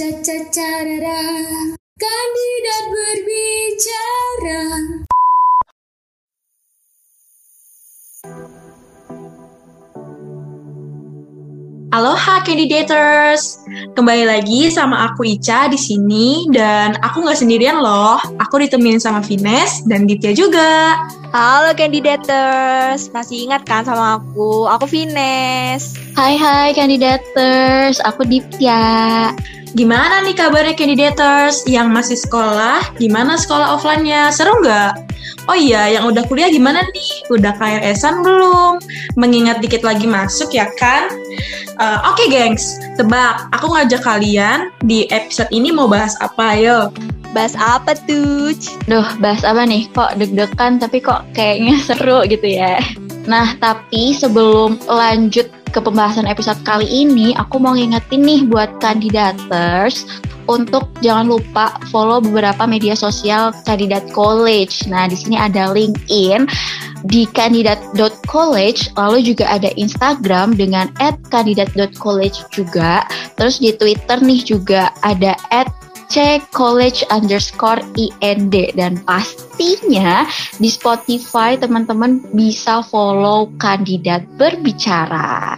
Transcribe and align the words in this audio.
Cacacarara, 0.00 1.20
kandidat 2.00 2.84
berbicara. 2.88 4.64
Aloha 11.92 12.40
candidators, 12.48 13.60
kembali 13.92 14.24
lagi 14.24 14.72
sama 14.72 15.12
aku 15.12 15.36
Ica 15.36 15.68
di 15.68 15.76
sini 15.76 16.48
dan 16.48 16.96
aku 17.04 17.20
nggak 17.20 17.36
sendirian 17.36 17.84
loh. 17.84 18.16
Aku 18.40 18.56
ditemenin 18.56 19.04
sama 19.04 19.20
Vines 19.20 19.84
dan 19.84 20.08
Ditya 20.08 20.32
juga. 20.32 20.96
Halo 21.28 21.76
candidators, 21.76 23.12
masih 23.12 23.52
ingat 23.52 23.68
kan 23.68 23.84
sama 23.84 24.16
aku? 24.16 24.64
Aku 24.64 24.88
Vines. 24.88 25.92
Hai 26.16 26.40
hai 26.40 26.72
candidators, 26.72 28.00
aku 28.00 28.24
Ditya. 28.24 29.36
Gimana 29.70 30.26
nih 30.26 30.34
kabarnya 30.34 30.74
candidators 30.74 31.62
yang 31.70 31.94
masih 31.94 32.18
sekolah? 32.18 32.82
Gimana 32.98 33.38
sekolah 33.38 33.78
offline-nya? 33.78 34.34
Seru 34.34 34.58
nggak? 34.66 35.10
Oh 35.46 35.54
iya, 35.54 35.94
yang 35.94 36.10
udah 36.10 36.26
kuliah 36.26 36.50
gimana 36.50 36.82
nih? 36.90 37.10
Udah 37.30 37.54
KRS-an 37.54 38.26
belum? 38.26 38.82
Mengingat 39.14 39.62
dikit 39.62 39.86
lagi 39.86 40.10
masuk 40.10 40.50
ya 40.50 40.66
kan? 40.74 41.06
Uh, 41.78 42.02
Oke 42.10 42.26
okay, 42.26 42.50
gengs, 42.50 42.82
tebak. 42.98 43.46
Aku 43.54 43.70
ngajak 43.70 44.02
kalian 44.02 44.74
di 44.82 45.06
episode 45.14 45.50
ini 45.54 45.70
mau 45.70 45.86
bahas 45.86 46.18
apa, 46.18 46.58
ayo? 46.58 46.90
Bahas 47.30 47.54
apa 47.54 47.94
tuh? 47.94 48.50
Duh, 48.90 49.06
bahas 49.22 49.46
apa 49.46 49.62
nih? 49.62 49.86
Kok 49.94 50.18
deg-degan 50.18 50.82
tapi 50.82 50.98
kok 50.98 51.22
kayaknya 51.30 51.78
seru 51.86 52.26
gitu 52.26 52.46
ya. 52.58 52.82
Nah, 53.30 53.54
tapi 53.62 54.18
sebelum 54.18 54.82
lanjut 54.90 55.46
ke 55.70 55.78
pembahasan 55.78 56.26
episode 56.26 56.58
kali 56.66 56.84
ini, 56.90 57.32
aku 57.38 57.62
mau 57.62 57.78
ngingetin 57.78 58.26
nih 58.26 58.42
buat 58.50 58.68
kandidaters 58.82 60.04
untuk 60.50 60.90
jangan 60.98 61.30
lupa 61.30 61.78
follow 61.94 62.18
beberapa 62.18 62.66
media 62.66 62.98
sosial 62.98 63.54
kandidat 63.62 64.02
college. 64.10 64.84
Nah, 64.90 65.06
di 65.06 65.14
sini 65.14 65.38
ada 65.38 65.70
LinkedIn 65.70 66.50
di 67.06 67.24
kandidat.college, 67.30 68.98
lalu 68.98 69.18
juga 69.24 69.46
ada 69.48 69.70
Instagram 69.78 70.58
dengan 70.58 70.90
@kandidat.college 71.30 72.50
juga. 72.50 73.06
Terus 73.38 73.62
di 73.62 73.70
Twitter 73.72 74.18
nih 74.20 74.42
juga 74.42 74.90
ada 75.06 75.38
C 76.10 76.42
College 76.50 77.06
underscore 77.14 77.78
IND 77.94 78.74
dan 78.74 78.98
pastinya 79.06 80.26
di 80.58 80.66
Spotify 80.66 81.54
teman-teman 81.54 82.18
bisa 82.34 82.82
follow 82.82 83.46
kandidat 83.62 84.26
berbicara. 84.34 85.54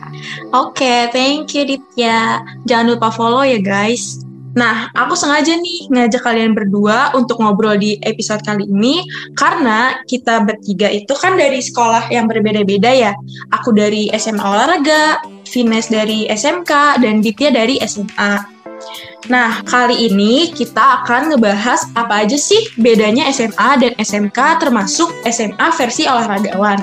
Oke, 0.53 0.85
okay, 0.85 1.01
thank 1.09 1.57
you 1.57 1.65
Ditya. 1.65 2.45
Jangan 2.69 2.93
lupa 2.93 3.09
follow 3.09 3.49
ya 3.49 3.59
guys. 3.65 4.21
Nah, 4.53 4.93
aku 4.93 5.17
sengaja 5.17 5.57
nih 5.57 5.89
ngajak 5.89 6.21
kalian 6.21 6.53
berdua 6.53 7.17
untuk 7.17 7.41
ngobrol 7.41 7.81
di 7.81 7.97
episode 8.05 8.45
kali 8.45 8.69
ini 8.69 9.01
karena 9.33 10.05
kita 10.05 10.45
bertiga 10.45 10.93
itu 10.93 11.17
kan 11.17 11.41
dari 11.41 11.65
sekolah 11.65 12.13
yang 12.13 12.29
berbeda-beda 12.29 12.93
ya. 12.93 13.13
Aku 13.57 13.73
dari 13.73 14.13
SMA 14.13 14.45
olahraga, 14.45 15.25
Vines 15.49 15.89
dari 15.89 16.29
SMK, 16.29 17.01
dan 17.01 17.25
Ditya 17.25 17.49
dari 17.49 17.81
SMA. 17.81 18.53
Nah, 19.31 19.63
kali 19.63 20.11
ini 20.11 20.51
kita 20.51 21.03
akan 21.03 21.31
ngebahas 21.31 21.95
apa 21.95 22.27
aja 22.27 22.35
sih 22.35 22.75
bedanya 22.75 23.31
SMA 23.31 23.71
dan 23.79 23.93
SMK 23.95 24.59
termasuk 24.59 25.15
SMA 25.31 25.69
versi 25.79 26.11
olahragawan. 26.11 26.83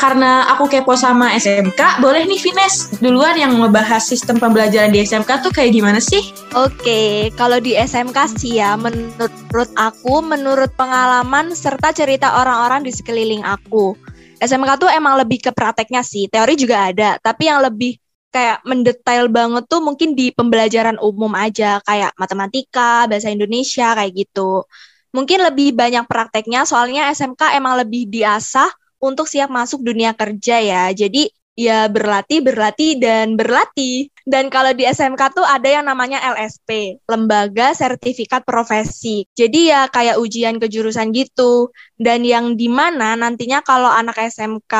Karena 0.00 0.48
aku 0.50 0.66
kepo 0.66 0.98
sama 0.98 1.36
SMK, 1.38 2.00
boleh 2.02 2.24
nih 2.26 2.40
Vines 2.40 2.98
duluan 2.98 3.36
yang 3.38 3.60
ngebahas 3.60 4.00
sistem 4.00 4.40
pembelajaran 4.40 4.90
di 4.90 5.04
SMK 5.04 5.44
tuh 5.44 5.52
kayak 5.54 5.76
gimana 5.76 6.00
sih? 6.02 6.34
Oke, 6.56 7.30
kalau 7.36 7.62
di 7.62 7.76
SMK 7.76 8.16
sih 8.40 8.58
ya, 8.58 8.74
menurut 8.74 9.70
aku, 9.76 10.24
menurut 10.24 10.72
pengalaman 10.74 11.52
serta 11.52 11.94
cerita 11.94 12.40
orang-orang 12.40 12.82
di 12.82 12.90
sekeliling 12.90 13.44
aku. 13.44 13.94
SMK 14.40 14.70
tuh 14.82 14.90
emang 14.90 15.18
lebih 15.18 15.42
ke 15.46 15.50
prakteknya 15.54 16.02
sih, 16.02 16.26
teori 16.30 16.54
juga 16.54 16.90
ada, 16.90 17.18
tapi 17.18 17.50
yang 17.50 17.62
lebih 17.62 17.98
kayak 18.38 18.62
mendetail 18.62 19.26
banget 19.26 19.66
tuh 19.66 19.82
mungkin 19.82 20.14
di 20.14 20.30
pembelajaran 20.30 21.02
umum 21.02 21.34
aja 21.34 21.82
kayak 21.82 22.14
matematika, 22.14 23.10
bahasa 23.10 23.34
Indonesia 23.34 23.98
kayak 23.98 24.14
gitu. 24.14 24.62
Mungkin 25.10 25.42
lebih 25.42 25.74
banyak 25.74 26.06
prakteknya 26.06 26.62
soalnya 26.62 27.10
SMK 27.10 27.58
emang 27.58 27.74
lebih 27.82 28.06
diasah 28.06 28.70
untuk 29.02 29.26
siap 29.26 29.50
masuk 29.50 29.82
dunia 29.82 30.14
kerja 30.14 30.62
ya. 30.62 30.84
Jadi 30.94 31.26
ya 31.58 31.90
berlatih, 31.90 32.46
berlatih 32.46 33.02
dan 33.02 33.34
berlatih. 33.34 34.06
Dan 34.22 34.46
kalau 34.54 34.70
di 34.70 34.86
SMK 34.86 35.34
tuh 35.34 35.42
ada 35.42 35.66
yang 35.66 35.90
namanya 35.90 36.22
LSP, 36.22 37.02
Lembaga 37.10 37.74
Sertifikat 37.74 38.46
Profesi. 38.46 39.26
Jadi 39.34 39.74
ya 39.74 39.90
kayak 39.90 40.22
ujian 40.22 40.62
kejurusan 40.62 41.10
gitu. 41.10 41.74
Dan 41.98 42.22
yang 42.22 42.54
di 42.54 42.70
mana 42.70 43.18
nantinya 43.18 43.66
kalau 43.66 43.90
anak 43.90 44.14
SMK 44.30 44.74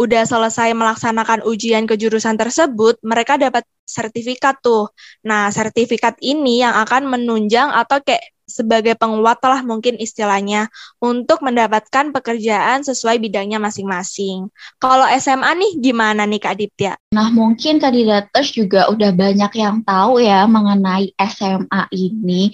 udah 0.00 0.22
selesai 0.24 0.72
melaksanakan 0.72 1.44
ujian 1.44 1.84
kejurusan 1.84 2.34
tersebut, 2.40 2.98
mereka 3.04 3.36
dapat 3.36 3.62
sertifikat 3.84 4.58
tuh. 4.64 4.88
Nah, 5.26 5.52
sertifikat 5.52 6.16
ini 6.24 6.64
yang 6.64 6.72
akan 6.80 7.12
menunjang 7.12 7.68
atau 7.70 8.00
kayak 8.00 8.32
sebagai 8.52 8.98
penguat 8.98 9.40
lah 9.40 9.64
mungkin 9.64 9.96
istilahnya 9.96 10.68
untuk 11.00 11.40
mendapatkan 11.40 12.12
pekerjaan 12.12 12.84
sesuai 12.84 13.16
bidangnya 13.16 13.56
masing-masing. 13.56 14.52
Kalau 14.76 15.08
SMA 15.16 15.56
nih 15.56 15.72
gimana 15.80 16.28
nih 16.28 16.40
Kak 16.42 16.56
Diptia? 16.60 16.94
Nah 17.16 17.32
mungkin 17.32 17.80
kandidaters 17.80 18.52
juga 18.52 18.92
udah 18.92 19.14
banyak 19.14 19.52
yang 19.56 19.80
tahu 19.86 20.20
ya 20.20 20.44
mengenai 20.44 21.16
SMA 21.16 21.82
ini. 21.96 22.52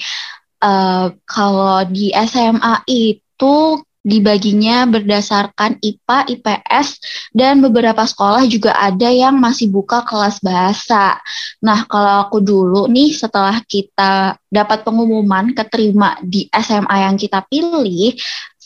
Uh, 0.58 1.14
kalau 1.26 1.86
di 1.86 2.10
SMA 2.14 2.82
itu 2.86 3.54
dibaginya 4.08 4.88
berdasarkan 4.88 5.76
IPA, 5.84 6.18
IPS, 6.32 6.88
dan 7.36 7.60
beberapa 7.60 8.08
sekolah 8.08 8.48
juga 8.48 8.72
ada 8.72 9.12
yang 9.12 9.36
masih 9.36 9.68
buka 9.68 10.00
kelas 10.08 10.40
bahasa. 10.40 11.20
Nah, 11.60 11.84
kalau 11.84 12.24
aku 12.24 12.40
dulu 12.40 12.88
nih 12.88 13.12
setelah 13.12 13.60
kita 13.68 14.40
dapat 14.48 14.80
pengumuman 14.80 15.52
keterima 15.52 16.16
di 16.24 16.48
SMA 16.48 16.96
yang 17.04 17.20
kita 17.20 17.44
pilih, 17.44 18.16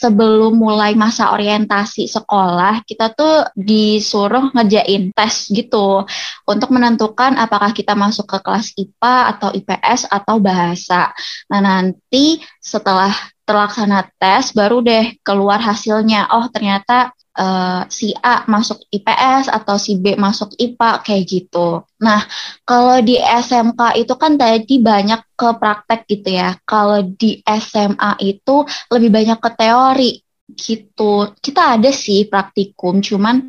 sebelum 0.03 0.59
mulai 0.59 0.99
masa 0.99 1.31
orientasi 1.31 2.11
sekolah, 2.11 2.83
kita 2.83 3.15
tuh 3.15 3.47
disuruh 3.55 4.51
ngejain 4.51 5.15
tes 5.15 5.47
gitu 5.55 6.03
untuk 6.43 6.69
menentukan 6.75 7.39
apakah 7.39 7.71
kita 7.71 7.95
masuk 7.95 8.27
ke 8.27 8.39
kelas 8.43 8.75
IPA 8.75 9.17
atau 9.39 9.49
IPS 9.55 10.11
atau 10.11 10.43
bahasa. 10.43 11.15
Nah, 11.47 11.63
nanti 11.63 12.43
setelah 12.59 13.15
terlaksana 13.43 14.07
tes 14.17 14.55
baru 14.55 14.81
deh 14.81 15.19
keluar 15.27 15.59
hasilnya 15.59 16.31
oh 16.31 16.47
ternyata 16.49 17.11
uh, 17.37 17.83
si 17.89 18.13
A 18.21 18.45
masuk 18.49 18.85
IPS 18.93 19.49
atau 19.49 19.77
si 19.81 19.97
B 19.97 20.17
masuk 20.17 20.53
IPA 20.57 20.91
kayak 21.05 21.25
gitu. 21.29 21.85
Nah, 22.03 22.21
kalau 22.65 23.01
di 23.01 23.17
SMK 23.17 23.81
itu 24.01 24.15
kan 24.17 24.37
tadi 24.37 24.81
banyak 24.81 25.21
ke 25.37 25.49
praktek 25.57 26.01
gitu 26.09 26.29
ya. 26.37 26.57
Kalau 26.65 27.01
di 27.05 27.41
SMA 27.45 28.21
itu 28.21 28.65
lebih 28.93 29.11
banyak 29.13 29.39
ke 29.41 29.51
teori 29.57 30.13
gitu. 30.53 31.33
Kita 31.41 31.79
ada 31.79 31.91
sih 31.93 32.29
praktikum, 32.29 33.01
cuman 33.01 33.41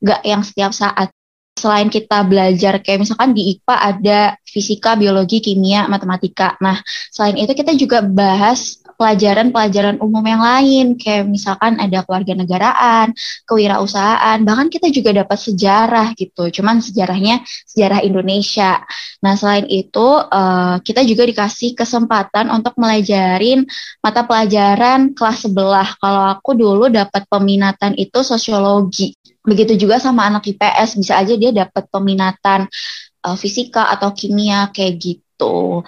nggak 0.00 0.20
yang 0.24 0.42
setiap 0.44 0.72
saat. 0.72 1.12
Selain 1.60 1.92
kita 1.92 2.24
belajar 2.24 2.80
kayak 2.80 3.04
misalkan 3.04 3.36
di 3.36 3.52
IPA 3.52 3.76
ada 3.76 4.20
fisika, 4.48 4.96
biologi, 4.96 5.44
kimia, 5.44 5.84
matematika. 5.92 6.56
Nah, 6.56 6.80
selain 7.12 7.36
itu 7.36 7.52
kita 7.52 7.76
juga 7.76 8.00
bahas 8.00 8.80
pelajaran-pelajaran 9.00 9.96
umum 10.04 10.20
yang 10.20 10.44
lain 10.44 11.00
kayak 11.00 11.24
misalkan 11.24 11.80
ada 11.80 12.04
keluarga 12.04 12.36
negaraan, 12.36 13.16
kewirausahaan, 13.48 14.36
bahkan 14.44 14.68
kita 14.68 14.92
juga 14.92 15.16
dapat 15.24 15.40
sejarah 15.40 16.12
gitu. 16.20 16.52
Cuman 16.52 16.84
sejarahnya 16.84 17.40
sejarah 17.64 18.04
Indonesia. 18.04 18.84
Nah, 19.24 19.40
selain 19.40 19.64
itu 19.72 20.04
uh, 20.04 20.76
kita 20.84 21.00
juga 21.08 21.24
dikasih 21.24 21.72
kesempatan 21.72 22.52
untuk 22.52 22.76
melajarin 22.76 23.64
mata 24.04 24.28
pelajaran 24.28 25.16
kelas 25.16 25.48
sebelah. 25.48 25.88
Kalau 25.96 26.36
aku 26.36 26.52
dulu 26.52 26.92
dapat 26.92 27.24
peminatan 27.24 27.96
itu 27.96 28.20
sosiologi. 28.20 29.16
Begitu 29.40 29.80
juga 29.80 29.96
sama 29.96 30.28
anak 30.28 30.44
IPS, 30.44 31.00
bisa 31.00 31.16
aja 31.16 31.32
dia 31.40 31.48
dapat 31.56 31.88
peminatan 31.88 32.68
uh, 33.24 33.36
fisika 33.40 33.88
atau 33.88 34.12
kimia 34.12 34.68
kayak 34.68 35.00
gitu. 35.00 35.80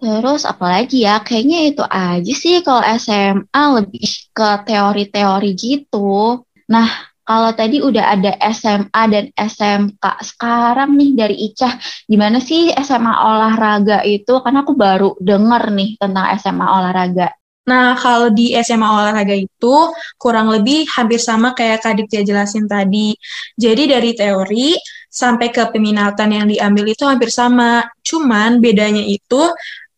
Terus 0.00 0.48
apalagi 0.48 1.04
ya, 1.04 1.20
kayaknya 1.20 1.58
itu 1.68 1.84
aja 1.84 2.32
sih 2.32 2.64
kalau 2.64 2.80
SMA 2.96 3.62
lebih 3.76 4.08
ke 4.32 4.48
teori-teori 4.64 5.50
gitu. 5.52 6.40
Nah, 6.72 6.88
kalau 7.20 7.52
tadi 7.52 7.84
udah 7.84 8.16
ada 8.16 8.32
SMA 8.48 9.02
dan 9.12 9.28
SMK, 9.36 10.04
sekarang 10.24 10.96
nih 10.96 11.10
dari 11.12 11.36
Ica, 11.52 11.76
gimana 12.08 12.40
sih 12.40 12.72
SMA 12.72 13.12
olahraga 13.12 14.00
itu? 14.08 14.40
Karena 14.40 14.64
aku 14.64 14.72
baru 14.72 15.14
denger 15.20 15.68
nih 15.68 16.00
tentang 16.00 16.26
SMA 16.40 16.66
olahraga. 16.66 17.28
Nah, 17.68 17.92
kalau 18.00 18.32
di 18.32 18.56
SMA 18.56 18.88
olahraga 18.88 19.36
itu 19.36 19.74
kurang 20.16 20.48
lebih 20.48 20.88
hampir 20.96 21.20
sama 21.20 21.52
kayak 21.52 21.84
Kak 21.84 22.02
Diktia 22.02 22.24
jelasin 22.24 22.64
tadi. 22.64 23.12
Jadi 23.54 23.82
dari 23.84 24.10
teori, 24.16 24.74
sampai 25.10 25.50
ke 25.50 25.66
peminatan 25.74 26.30
yang 26.30 26.46
diambil 26.46 26.86
itu 26.86 27.02
hampir 27.02 27.28
sama. 27.34 27.82
Cuman 28.00 28.62
bedanya 28.62 29.02
itu 29.02 29.50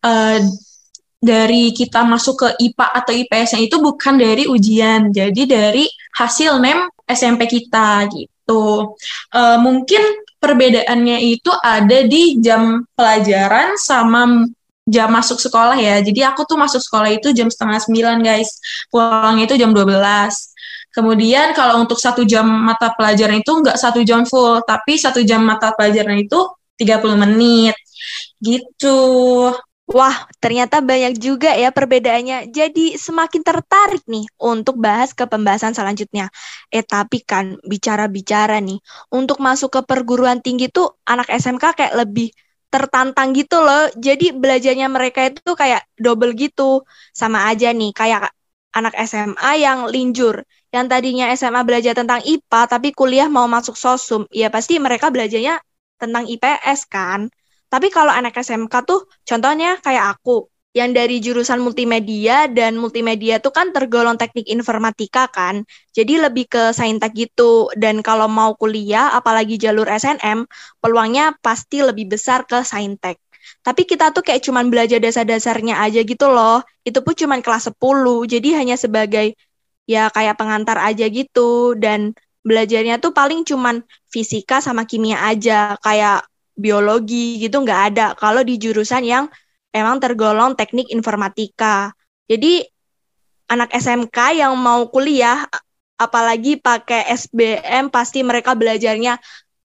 uh, 0.02 0.38
dari 1.22 1.70
kita 1.70 2.02
masuk 2.02 2.34
ke 2.42 2.48
IPA 2.58 2.86
atau 2.98 3.12
IPS-nya 3.14 3.60
itu 3.62 3.78
bukan 3.78 4.18
dari 4.18 4.50
ujian, 4.50 5.14
jadi 5.14 5.42
dari 5.46 5.86
hasil 6.18 6.58
NEM 6.58 6.90
SMP 7.06 7.46
kita 7.46 8.10
gitu. 8.10 8.94
Uh, 9.30 9.58
mungkin 9.62 10.02
perbedaannya 10.42 11.22
itu 11.22 11.54
ada 11.62 12.02
di 12.02 12.42
jam 12.42 12.82
pelajaran 12.98 13.78
sama 13.78 14.50
jam 14.82 15.08
masuk 15.14 15.38
sekolah 15.38 15.78
ya. 15.78 16.02
Jadi 16.02 16.26
aku 16.26 16.42
tuh 16.42 16.58
masuk 16.58 16.82
sekolah 16.82 17.14
itu 17.14 17.30
jam 17.30 17.46
setengah 17.46 17.78
sembilan 17.78 18.18
guys. 18.18 18.58
Pulangnya 18.90 19.46
itu 19.46 19.54
jam 19.54 19.70
12. 19.70 19.94
Kemudian 20.92 21.56
kalau 21.56 21.80
untuk 21.80 21.96
satu 21.96 22.26
jam 22.26 22.44
mata 22.44 22.92
pelajaran 22.92 23.40
itu 23.40 23.52
nggak 23.62 23.78
satu 23.78 24.02
jam 24.04 24.26
full, 24.28 24.60
tapi 24.66 24.98
satu 25.00 25.22
jam 25.24 25.40
mata 25.40 25.72
pelajaran 25.72 26.18
itu 26.20 26.36
30 26.76 27.14
menit. 27.16 27.78
Gitu. 28.42 28.98
Wah, 29.92 30.24
ternyata 30.40 30.80
banyak 30.80 31.20
juga 31.20 31.52
ya 31.52 31.68
perbedaannya. 31.68 32.48
Jadi 32.48 32.96
semakin 32.96 33.42
tertarik 33.44 34.00
nih 34.08 34.24
untuk 34.40 34.80
bahas 34.80 35.12
ke 35.12 35.28
pembahasan 35.28 35.76
selanjutnya. 35.76 36.32
Eh, 36.72 36.80
tapi 36.80 37.20
kan 37.20 37.60
bicara-bicara 37.60 38.56
nih, 38.64 38.80
untuk 39.12 39.36
masuk 39.44 39.68
ke 39.76 39.80
perguruan 39.84 40.40
tinggi 40.40 40.72
tuh 40.72 40.96
anak 41.04 41.28
SMK 41.28 41.76
kayak 41.76 41.94
lebih 42.00 42.32
tertantang 42.72 43.36
gitu 43.36 43.60
loh. 43.60 43.92
Jadi 44.00 44.32
belajarnya 44.32 44.88
mereka 44.88 45.28
itu 45.28 45.52
kayak 45.52 45.84
double 46.00 46.32
gitu. 46.40 46.88
Sama 47.12 47.52
aja 47.52 47.68
nih, 47.76 47.92
kayak 47.92 48.32
anak 48.72 48.96
SMA 48.96 49.60
yang 49.60 49.92
linjur. 49.92 50.40
Yang 50.72 50.86
tadinya 50.88 51.28
SMA 51.36 51.60
belajar 51.68 51.92
tentang 51.92 52.24
IPA, 52.24 52.60
tapi 52.64 52.96
kuliah 52.96 53.28
mau 53.28 53.44
masuk 53.44 53.76
sosum. 53.76 54.24
Ya 54.32 54.48
pasti 54.48 54.80
mereka 54.80 55.12
belajarnya 55.12 55.60
tentang 56.00 56.24
IPS 56.32 56.88
kan. 56.88 57.28
Tapi 57.72 57.88
kalau 57.88 58.12
anak 58.12 58.36
SMK 58.36 58.74
tuh 58.84 59.08
contohnya 59.24 59.80
kayak 59.80 60.20
aku 60.20 60.52
yang 60.72 60.96
dari 60.96 61.20
jurusan 61.20 61.60
multimedia 61.60 62.48
dan 62.48 62.80
multimedia 62.80 63.40
tuh 63.40 63.52
kan 63.52 63.72
tergolong 63.76 64.16
teknik 64.16 64.48
informatika 64.48 65.28
kan. 65.28 65.64
Jadi 65.92 66.20
lebih 66.20 66.48
ke 66.48 66.72
saintek 66.72 67.12
gitu 67.16 67.68
dan 67.76 68.00
kalau 68.04 68.28
mau 68.28 68.56
kuliah 68.56 69.12
apalagi 69.12 69.60
jalur 69.60 69.88
SNM 69.88 70.48
peluangnya 70.80 71.36
pasti 71.40 71.84
lebih 71.84 72.12
besar 72.12 72.44
ke 72.48 72.64
saintek. 72.64 73.20
Tapi 73.60 73.84
kita 73.84 74.16
tuh 74.16 74.24
kayak 74.24 74.44
cuman 74.48 74.72
belajar 74.72 74.96
dasar-dasarnya 74.96 75.80
aja 75.80 76.00
gitu 76.04 76.26
loh. 76.28 76.64
Itu 76.84 77.04
pun 77.04 77.12
cuman 77.12 77.44
kelas 77.44 77.68
10. 77.72 78.24
Jadi 78.24 78.56
hanya 78.56 78.80
sebagai 78.80 79.36
ya 79.84 80.08
kayak 80.08 80.40
pengantar 80.40 80.80
aja 80.80 81.04
gitu 81.10 81.76
dan 81.76 82.16
belajarnya 82.42 82.98
tuh 82.98 83.12
paling 83.14 83.44
cuman 83.46 83.84
fisika 84.08 84.58
sama 84.64 84.88
kimia 84.88 85.20
aja 85.20 85.78
kayak 85.84 86.26
biologi 86.52 87.40
gitu 87.40 87.64
nggak 87.64 87.80
ada 87.92 88.06
kalau 88.16 88.44
di 88.44 88.60
jurusan 88.60 89.02
yang 89.04 89.24
emang 89.72 89.98
tergolong 89.98 90.52
teknik 90.52 90.92
informatika. 90.92 91.92
Jadi 92.28 92.62
anak 93.48 93.72
SMK 93.72 94.44
yang 94.44 94.54
mau 94.56 94.88
kuliah 94.88 95.44
apalagi 96.00 96.58
pakai 96.60 97.08
SBM 97.12 97.92
pasti 97.92 98.24
mereka 98.24 98.56
belajarnya 98.56 99.20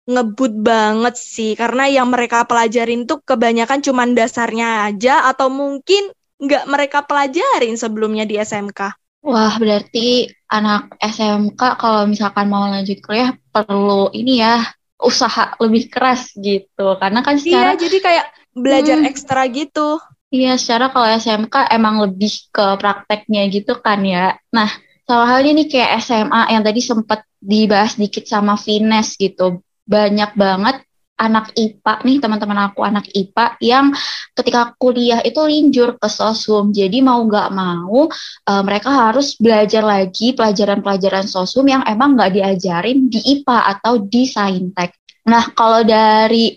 ngebut 0.04 0.52
banget 0.60 1.16
sih 1.16 1.56
karena 1.56 1.88
yang 1.88 2.12
mereka 2.12 2.44
pelajarin 2.44 3.08
tuh 3.08 3.24
kebanyakan 3.24 3.80
cuman 3.80 4.12
dasarnya 4.12 4.92
aja 4.92 5.24
atau 5.32 5.48
mungkin 5.48 6.12
nggak 6.36 6.64
mereka 6.68 6.98
pelajarin 7.08 7.76
sebelumnya 7.80 8.28
di 8.28 8.36
SMK. 8.36 8.80
Wah, 9.24 9.56
berarti 9.56 10.28
anak 10.52 11.00
SMK 11.00 11.80
kalau 11.80 12.04
misalkan 12.04 12.52
mau 12.52 12.68
lanjut 12.68 13.00
kuliah 13.00 13.32
perlu 13.48 14.12
ini 14.12 14.44
ya 14.44 14.60
usaha 15.04 15.54
lebih 15.60 15.92
keras 15.92 16.32
gitu. 16.34 16.96
Karena 16.98 17.20
kan 17.20 17.36
secara 17.36 17.76
iya 17.76 17.80
jadi 17.80 17.98
kayak 18.00 18.26
belajar 18.56 18.96
hmm, 18.98 19.10
ekstra 19.10 19.42
gitu. 19.52 20.00
Iya 20.34 20.58
secara 20.58 20.90
kalau 20.90 21.06
SMK 21.14 21.70
emang 21.70 22.02
lebih 22.02 22.32
ke 22.50 22.66
prakteknya 22.80 23.46
gitu 23.52 23.78
kan 23.78 24.02
ya. 24.02 24.34
Nah 24.50 24.66
salah 25.04 25.28
halnya 25.36 25.62
nih 25.62 25.68
kayak 25.68 26.00
SMA 26.02 26.42
yang 26.50 26.62
tadi 26.64 26.80
sempat 26.80 27.22
dibahas 27.38 27.94
dikit 28.00 28.24
sama 28.26 28.58
Vines 28.58 29.14
gitu. 29.20 29.62
Banyak 29.84 30.34
banget 30.34 30.82
anak 31.14 31.54
IPA 31.54 31.94
nih 32.02 32.18
teman-teman 32.18 32.58
aku 32.70 32.82
anak 32.82 33.06
IPA 33.14 33.46
yang 33.62 33.86
ketika 34.34 34.74
kuliah 34.74 35.22
itu 35.22 35.38
linjur 35.46 35.94
ke 35.94 36.08
sosum. 36.10 36.74
Jadi 36.74 36.98
mau 37.00 37.22
nggak 37.22 37.48
mau 37.54 38.10
uh, 38.10 38.62
mereka 38.66 38.90
harus 38.90 39.38
belajar 39.38 39.86
lagi 39.86 40.34
pelajaran-pelajaran 40.34 41.30
sosum 41.30 41.70
yang 41.70 41.86
emang 41.86 42.18
nggak 42.18 42.34
diajarin 42.34 43.06
di 43.06 43.22
IPA 43.38 43.58
atau 43.78 44.02
di 44.02 44.22
saintek. 44.26 44.98
Nah 45.30 45.54
kalau 45.54 45.86
dari 45.86 46.50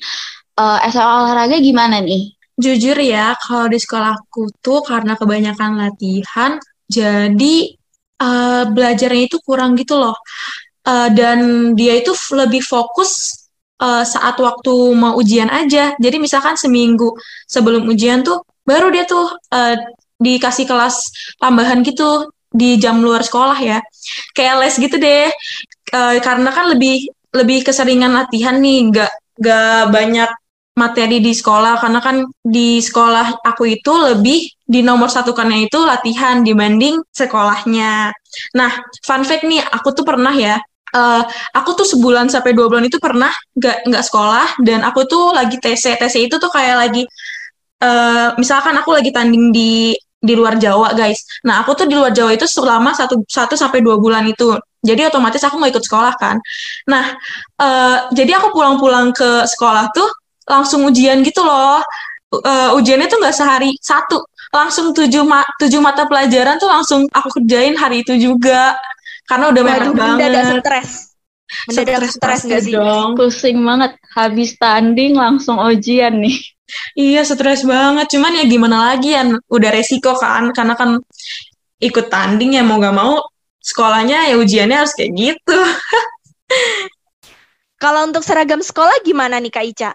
uh, 0.57 0.80
SMA 0.89 1.06
olahraga 1.06 1.57
gimana 1.62 2.01
nih? 2.01 2.33
Jujur 2.57 2.98
ya 2.98 3.38
kalau 3.38 3.69
di 3.69 3.77
sekolahku 3.77 4.50
tuh 4.65 4.81
karena 4.81 5.13
kebanyakan 5.13 5.77
latihan 5.77 6.57
jadi 6.89 7.77
uh, 8.18 8.65
belajarnya 8.74 9.30
itu 9.30 9.38
kurang 9.45 9.77
gitu 9.77 10.01
loh. 10.01 10.18
Uh, 10.88 11.12
dan 11.12 11.38
dia 11.75 12.00
itu 12.00 12.15
lebih 12.33 12.63
fokus 12.63 13.45
uh, 13.81 14.03
saat 14.03 14.35
waktu 14.38 14.74
mau 14.94 15.18
ujian 15.18 15.50
aja. 15.50 15.94
Jadi 15.97 16.18
misalkan 16.18 16.57
seminggu 16.57 17.13
sebelum 17.45 17.85
ujian 17.89 18.21
tuh 18.25 18.44
baru 18.68 18.91
dia 18.91 19.07
tuh 19.07 19.31
uh, 19.53 19.75
dikasih 20.18 20.65
kelas 20.65 20.95
tambahan 21.38 21.85
gitu 21.85 22.29
di 22.50 22.77
jam 22.81 23.00
luar 23.01 23.21
sekolah 23.21 23.57
ya. 23.62 23.79
Kayak 24.33 24.56
les 24.65 24.75
gitu 24.77 24.95
deh. 24.97 25.29
Uh, 25.94 26.19
karena 26.19 26.50
kan 26.51 26.74
lebih 26.74 27.07
lebih 27.31 27.63
keseringan 27.63 28.12
latihan 28.15 28.57
nih, 28.57 28.89
nggak 28.91 29.12
nggak 29.38 29.81
banyak 29.94 30.29
materi 30.77 31.18
di 31.18 31.33
sekolah 31.33 31.81
karena 31.81 32.00
kan 32.06 32.21
di 32.45 32.77
sekolah 32.77 33.41
aku 33.41 33.65
itu 33.65 33.91
lebih 33.97 34.45
di 34.62 34.85
nomor 34.85 35.09
satu 35.09 35.33
karena 35.33 35.57
itu 35.57 35.81
latihan 35.81 36.45
dibanding 36.45 37.01
sekolahnya. 37.09 38.13
Nah, 38.53 38.71
fun 39.01 39.25
fact 39.25 39.41
nih, 39.47 39.63
aku 39.74 39.89
tuh 39.97 40.06
pernah 40.06 40.33
ya 40.38 40.62
uh, 40.95 41.24
aku 41.51 41.69
tuh 41.75 41.88
sebulan 41.88 42.31
sampai 42.31 42.56
dua 42.56 42.72
bulan 42.72 42.86
itu 42.88 43.01
pernah 43.01 43.31
nggak 43.57 43.89
nggak 43.89 44.04
sekolah 44.06 44.62
dan 44.63 44.86
aku 44.86 45.04
tuh 45.10 45.36
lagi 45.36 45.60
TC 45.60 46.00
TC 46.00 46.30
itu 46.30 46.36
tuh 46.39 46.51
kayak 46.54 46.88
lagi 46.88 47.04
uh, 47.84 48.38
misalkan 48.39 48.78
aku 48.78 48.94
lagi 48.95 49.10
tanding 49.12 49.51
di 49.51 49.98
di 50.18 50.34
luar 50.34 50.57
Jawa 50.57 50.98
guys. 50.98 51.22
Nah 51.45 51.62
aku 51.62 51.78
tuh 51.78 51.86
di 51.86 51.94
luar 51.94 52.12
Jawa 52.12 52.34
itu 52.34 52.50
selama 52.50 52.94
satu 52.98 53.22
satu 53.30 53.54
sampai 53.54 53.86
dua 53.86 54.01
bulan 54.01 54.25
itu. 54.25 54.57
Jadi 54.81 55.06
otomatis 55.06 55.42
aku 55.45 55.62
nggak 55.62 55.78
ikut 55.78 55.86
sekolah 55.86 56.13
kan. 56.18 56.38
Nah 56.89 57.13
uh, 57.62 57.98
jadi 58.13 58.42
aku 58.42 58.54
pulang-pulang 58.54 59.13
ke 59.13 59.45
sekolah 59.45 59.94
tuh 59.94 60.10
langsung 60.50 60.86
ujian 60.89 61.22
gitu 61.22 61.45
loh. 61.45 61.81
Uh, 62.28 62.75
ujiannya 62.75 63.08
tuh 63.08 63.22
nggak 63.22 63.36
sehari 63.36 63.77
satu. 63.79 64.25
Langsung 64.51 64.96
tujuh 64.96 65.27
ma 65.27 65.44
tujuh 65.62 65.79
mata 65.84 66.08
pelajaran 66.10 66.58
tuh 66.58 66.72
langsung 66.72 67.06
aku 67.13 67.39
kerjain 67.39 67.77
hari 67.77 68.01
itu 68.01 68.15
juga 68.17 68.74
karena 69.27 69.46
udah 69.51 69.63
banyak 69.63 69.91
banget. 69.93 70.17
Mendadak 70.31 70.46
stres. 70.63 70.89
Mendadak 71.67 72.12
stres 72.12 72.41
gak 72.48 72.62
sih? 72.63 72.74
Dong. 72.74 73.19
Pusing 73.19 73.60
banget. 73.60 73.91
Habis 74.15 74.55
tanding 74.55 75.19
langsung 75.19 75.60
ujian 75.60 76.24
nih. 76.24 76.38
Iya, 76.96 77.27
stres 77.27 77.67
banget. 77.67 78.07
Cuman 78.15 78.39
ya 78.39 78.43
gimana 78.48 78.91
lagi 78.91 79.12
ya, 79.13 79.27
udah 79.27 79.69
resiko 79.72 80.15
kan. 80.15 80.55
Karena 80.55 80.79
kan 80.79 81.00
ikut 81.84 82.07
tanding 82.07 82.57
ya 82.57 82.63
mau 82.63 82.79
gak 82.79 82.96
mau 82.96 83.19
sekolahnya 83.67 84.31
ya 84.31 84.36
ujiannya 84.39 84.77
harus 84.79 84.96
kayak 84.96 85.12
gitu. 85.12 85.60
kalau 87.84 88.07
untuk 88.07 88.24
seragam 88.24 88.63
sekolah 88.63 89.03
gimana 89.03 89.43
nih 89.43 89.51
Kak 89.51 89.65
Ica? 89.67 89.91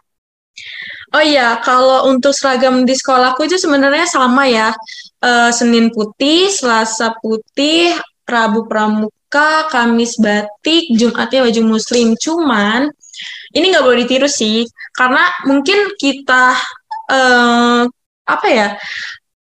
Oh 1.13 1.25
iya, 1.25 1.61
kalau 1.65 2.09
untuk 2.13 2.37
seragam 2.37 2.85
di 2.85 2.93
sekolahku 2.93 3.49
itu 3.49 3.57
sebenarnya 3.57 4.05
sama 4.05 4.45
ya. 4.49 4.77
Uh, 5.25 5.49
Senin 5.53 5.89
putih, 5.89 6.53
Selasa 6.53 7.17
putih, 7.21 7.97
Rabu 8.29 8.69
pramuka, 8.69 9.22
Pramuka, 9.33 9.73
Kamis 9.73 10.21
batik, 10.21 10.93
Jumatnya 10.93 11.49
baju 11.49 11.63
muslim. 11.65 12.13
Cuman 12.21 12.93
ini 13.57 13.73
nggak 13.73 13.85
boleh 13.85 14.05
ditiru 14.05 14.29
sih, 14.29 14.69
karena 14.93 15.25
mungkin 15.49 15.97
kita 15.97 16.53
uh, 17.09 17.89
apa 18.29 18.47
ya 18.53 18.77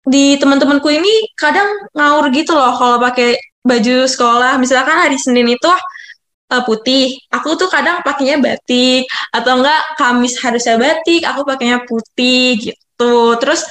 di 0.08 0.40
teman-temanku 0.40 0.88
ini 0.88 1.28
kadang 1.36 1.68
ngawur 1.92 2.32
gitu 2.32 2.56
loh 2.56 2.72
kalau 2.80 2.96
pakai 2.96 3.36
baju 3.60 4.08
sekolah. 4.08 4.56
Misalkan 4.56 4.96
hari 4.96 5.20
Senin 5.20 5.52
itu 5.52 5.68
uh, 5.68 6.62
putih, 6.64 7.20
aku 7.28 7.52
tuh 7.60 7.68
kadang 7.68 8.00
pakainya 8.00 8.40
batik 8.40 9.04
atau 9.36 9.60
enggak 9.60 9.80
Kamis 10.00 10.40
harusnya 10.40 10.80
batik, 10.80 11.28
aku 11.28 11.44
pakainya 11.44 11.84
putih 11.84 12.56
gitu. 12.56 13.36
Terus 13.36 13.68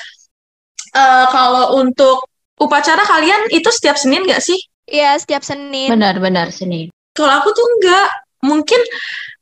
uh, 0.94 1.26
kalau 1.34 1.82
untuk 1.82 2.30
upacara 2.62 3.02
kalian 3.02 3.50
itu 3.50 3.70
setiap 3.74 3.98
Senin 3.98 4.30
nggak 4.30 4.46
sih? 4.46 4.62
Iya, 4.88 5.16
setiap 5.16 5.44
Senin. 5.46 5.88
Benar-benar 5.88 6.52
Senin. 6.52 6.92
Kalau 7.16 7.34
aku 7.40 7.50
tuh 7.56 7.66
enggak. 7.78 8.10
Mungkin 8.44 8.82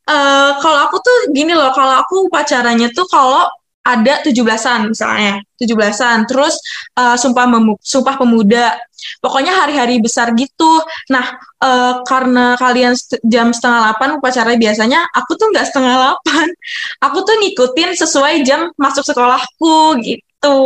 uh, 0.05 0.61
kalau 0.61 0.79
aku 0.85 1.01
tuh 1.01 1.17
gini 1.33 1.57
loh, 1.57 1.73
kalau 1.73 2.05
aku 2.05 2.29
pacarannya 2.29 2.93
tuh 2.93 3.09
kalau 3.09 3.49
ada 3.81 4.21
17-an 4.21 4.93
misalnya, 4.93 5.41
17-an. 5.57 6.29
Terus 6.29 6.53
uh, 7.01 7.17
sumpah 7.17 7.49
memu 7.49 7.81
sumpah 7.81 8.13
pemuda. 8.21 8.77
Pokoknya 9.17 9.57
hari-hari 9.57 9.97
besar 9.97 10.37
gitu. 10.37 10.85
Nah, 11.09 11.33
uh, 11.57 12.05
karena 12.05 12.53
kalian 12.61 12.93
jam 13.25 13.49
setengah 13.49 13.89
delapan 13.89 14.09
upacaranya 14.21 14.59
biasanya, 14.61 14.99
aku 15.09 15.33
tuh 15.33 15.49
nggak 15.49 15.65
setengah 15.65 15.93
delapan. 15.97 16.47
Aku 17.09 17.25
tuh 17.25 17.33
ngikutin 17.41 17.97
sesuai 17.97 18.45
jam 18.45 18.69
masuk 18.77 19.01
sekolahku 19.01 19.97
gitu. 20.05 20.59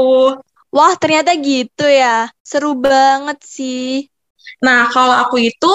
Wah, 0.76 0.94
ternyata 1.00 1.32
gitu 1.40 1.88
ya. 1.88 2.28
Seru 2.44 2.76
banget 2.76 3.40
sih. 3.48 4.12
Nah, 4.64 4.90
kalau 4.90 5.16
aku 5.26 5.42
itu 5.42 5.72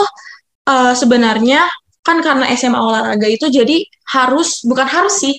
uh, 0.66 0.92
sebenarnya 0.96 1.66
kan 2.00 2.24
karena 2.24 2.48
SMA 2.56 2.80
olahraga 2.80 3.28
itu 3.28 3.46
jadi 3.52 3.84
harus 4.16 4.64
bukan 4.64 4.88
harus 4.88 5.20
sih 5.20 5.36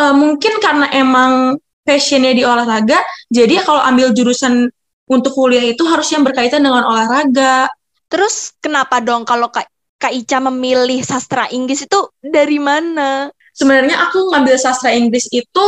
uh, 0.00 0.14
mungkin 0.14 0.62
karena 0.62 0.86
emang 0.94 1.58
passionnya 1.84 2.32
di 2.36 2.46
olahraga, 2.46 3.00
jadi 3.32 3.60
kalau 3.64 3.82
ambil 3.82 4.14
jurusan 4.14 4.68
untuk 5.10 5.34
kuliah 5.34 5.64
itu 5.74 5.82
harus 5.88 6.06
yang 6.14 6.22
berkaitan 6.22 6.62
dengan 6.62 6.86
olahraga. 6.86 7.66
Terus 8.06 8.54
kenapa 8.62 9.02
dong 9.02 9.26
kalau 9.26 9.50
Kak, 9.50 9.66
Kak 9.98 10.14
Ica 10.14 10.38
memilih 10.38 11.02
sastra 11.02 11.50
Inggris 11.50 11.82
itu 11.82 12.00
dari 12.22 12.62
mana? 12.62 13.26
Sebenarnya 13.50 14.06
aku 14.06 14.30
ngambil 14.30 14.54
sastra 14.54 14.94
Inggris 14.94 15.26
itu 15.34 15.64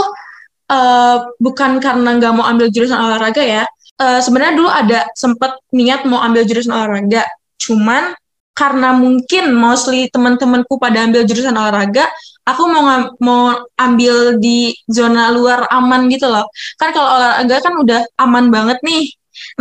uh, 0.70 1.16
bukan 1.42 1.82
karena 1.82 2.18
nggak 2.18 2.32
mau 2.38 2.46
ambil 2.46 2.70
jurusan 2.70 2.99
olahraga 2.99 3.42
ya. 3.42 3.64
Uh, 4.02 4.18
Sebenarnya 4.18 4.59
dulu 4.59 4.66
ada 4.66 5.06
sempet 5.14 5.62
niat 5.71 6.02
mau 6.11 6.18
ambil 6.18 6.42
jurusan 6.42 6.75
olahraga, 6.75 7.23
cuman 7.54 8.18
karena 8.50 8.90
mungkin 8.99 9.54
mostly 9.54 10.11
teman-temanku 10.11 10.75
pada 10.76 11.06
ambil 11.06 11.23
jurusan 11.23 11.54
olahraga, 11.54 12.11
aku 12.42 12.66
mau 12.66 12.82
mau 13.23 13.62
ambil 13.78 14.42
di 14.42 14.75
zona 14.90 15.30
luar 15.30 15.71
aman 15.71 16.11
gitu 16.11 16.26
loh. 16.26 16.50
Kan 16.82 16.90
kalau 16.90 17.14
olahraga 17.14 17.62
kan 17.62 17.75
udah 17.78 18.00
aman 18.18 18.50
banget 18.50 18.82
nih. 18.82 19.06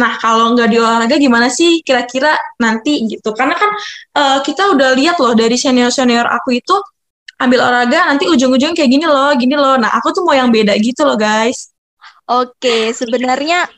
Nah, 0.02 0.18
kalau 0.18 0.58
nggak 0.58 0.70
di 0.74 0.78
olahraga 0.82 1.16
gimana 1.22 1.48
sih 1.48 1.86
kira-kira 1.86 2.34
nanti 2.58 3.06
gitu? 3.08 3.32
Karena 3.38 3.54
kan 3.56 3.72
uh, 4.18 4.38
kita 4.42 4.74
udah 4.74 4.98
lihat 4.98 5.22
loh 5.22 5.38
dari 5.38 5.56
senior-senior 5.56 6.26
aku 6.26 6.58
itu 6.58 6.76
ambil 7.38 7.62
olahraga 7.62 8.10
nanti 8.10 8.26
ujung-ujung 8.26 8.74
kayak 8.74 8.90
gini 8.90 9.06
loh, 9.06 9.32
gini 9.38 9.54
loh. 9.54 9.78
Nah, 9.78 9.94
aku 9.94 10.12
tuh 10.18 10.26
mau 10.26 10.34
yang 10.34 10.50
beda 10.50 10.74
gitu 10.82 11.06
loh, 11.06 11.16
guys. 11.16 11.72
Oke, 12.28 12.92
sebenarnya 12.92 13.70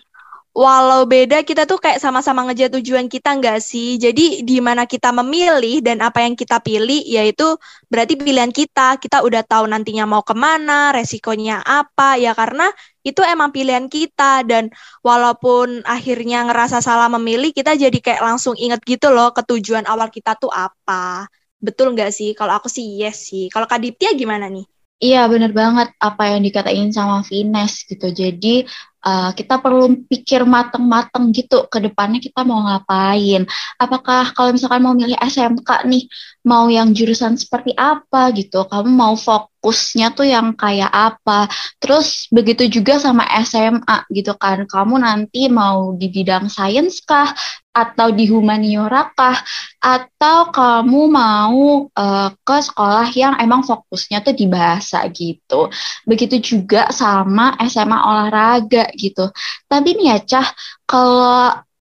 walau 0.54 1.10
beda 1.10 1.42
kita 1.42 1.66
tuh 1.66 1.82
kayak 1.82 1.98
sama-sama 1.98 2.46
ngejar 2.46 2.70
tujuan 2.78 3.10
kita 3.10 3.34
nggak 3.42 3.58
sih? 3.58 3.98
Jadi 3.98 4.46
di 4.46 4.58
mana 4.62 4.86
kita 4.86 5.10
memilih 5.10 5.82
dan 5.82 5.98
apa 6.06 6.22
yang 6.22 6.38
kita 6.38 6.62
pilih 6.62 7.02
yaitu 7.06 7.58
berarti 7.90 8.14
pilihan 8.16 8.54
kita. 8.54 9.02
Kita 9.02 9.26
udah 9.26 9.42
tahu 9.42 9.66
nantinya 9.66 10.06
mau 10.06 10.22
ke 10.22 10.38
mana, 10.38 10.94
resikonya 10.94 11.66
apa 11.66 12.22
ya 12.22 12.38
karena 12.38 12.70
itu 13.02 13.20
emang 13.26 13.50
pilihan 13.50 13.90
kita 13.90 14.46
dan 14.46 14.70
walaupun 15.02 15.82
akhirnya 15.84 16.46
ngerasa 16.48 16.80
salah 16.86 17.10
memilih 17.10 17.52
kita 17.52 17.74
jadi 17.74 17.98
kayak 18.00 18.22
langsung 18.24 18.54
inget 18.56 18.80
gitu 18.86 19.10
loh 19.10 19.34
ketujuan 19.34 19.90
awal 19.90 20.08
kita 20.14 20.38
tuh 20.38 20.54
apa. 20.54 21.26
Betul 21.58 21.98
nggak 21.98 22.14
sih? 22.14 22.38
Kalau 22.38 22.54
aku 22.62 22.70
sih 22.70 22.86
yes 23.02 23.26
sih. 23.28 23.50
Kalau 23.50 23.66
Kak 23.66 23.82
Diptia 23.82 24.14
gimana 24.14 24.48
nih? 24.54 24.70
Iya 25.04 25.28
bener 25.28 25.52
banget 25.52 25.92
apa 26.00 26.32
yang 26.32 26.42
dikatain 26.48 26.88
sama 26.96 27.28
Vines 27.28 27.84
gitu. 27.84 28.08
Jadi 28.08 28.64
uh, 29.04 29.32
kita 29.36 29.60
perlu 29.60 30.08
pikir 30.08 30.48
mateng-mateng 30.48 31.30
gitu 31.36 31.68
ke 31.68 31.78
depannya 31.84 32.24
kita 32.24 32.42
mau 32.48 32.64
ngapain. 32.64 33.44
Apakah 33.78 34.32
kalau 34.32 34.56
misalkan 34.56 34.82
mau 34.82 34.96
milih 34.96 35.20
SMK 35.20 35.86
nih, 35.86 36.08
mau 36.48 36.72
yang 36.72 36.96
jurusan 36.96 37.36
seperti 37.36 37.76
apa 37.76 38.32
gitu, 38.36 38.64
kamu 38.68 38.90
mau 38.90 39.16
fokusnya 39.16 40.16
tuh 40.16 40.28
yang 40.28 40.56
kayak 40.56 40.92
apa. 40.92 41.52
Terus 41.80 42.32
begitu 42.32 42.68
juga 42.72 43.00
sama 43.00 43.28
SMA 43.44 44.08
gitu 44.12 44.34
kan, 44.40 44.64
kamu 44.64 45.04
nanti 45.04 45.52
mau 45.52 45.94
di 45.96 46.08
bidang 46.08 46.48
sains 46.48 47.04
kah, 47.04 47.32
atau 47.74 48.14
di 48.14 48.30
humaniora 48.30 49.10
kah 49.18 49.42
atau 49.82 50.54
kamu 50.54 51.10
mau 51.10 51.90
uh, 51.90 52.30
ke 52.46 52.58
sekolah 52.62 53.10
yang 53.18 53.34
emang 53.42 53.66
fokusnya 53.66 54.22
tuh 54.22 54.38
di 54.38 54.46
bahasa 54.46 55.02
gitu. 55.10 55.74
Begitu 56.06 56.38
juga 56.40 56.94
sama 56.94 57.58
SMA 57.66 57.98
olahraga 57.98 58.93
gitu. 58.96 59.30
Tapi 59.70 59.90
nih 59.98 60.08
ya 60.14 60.18
Cah, 60.24 60.48
kalau 60.86 61.52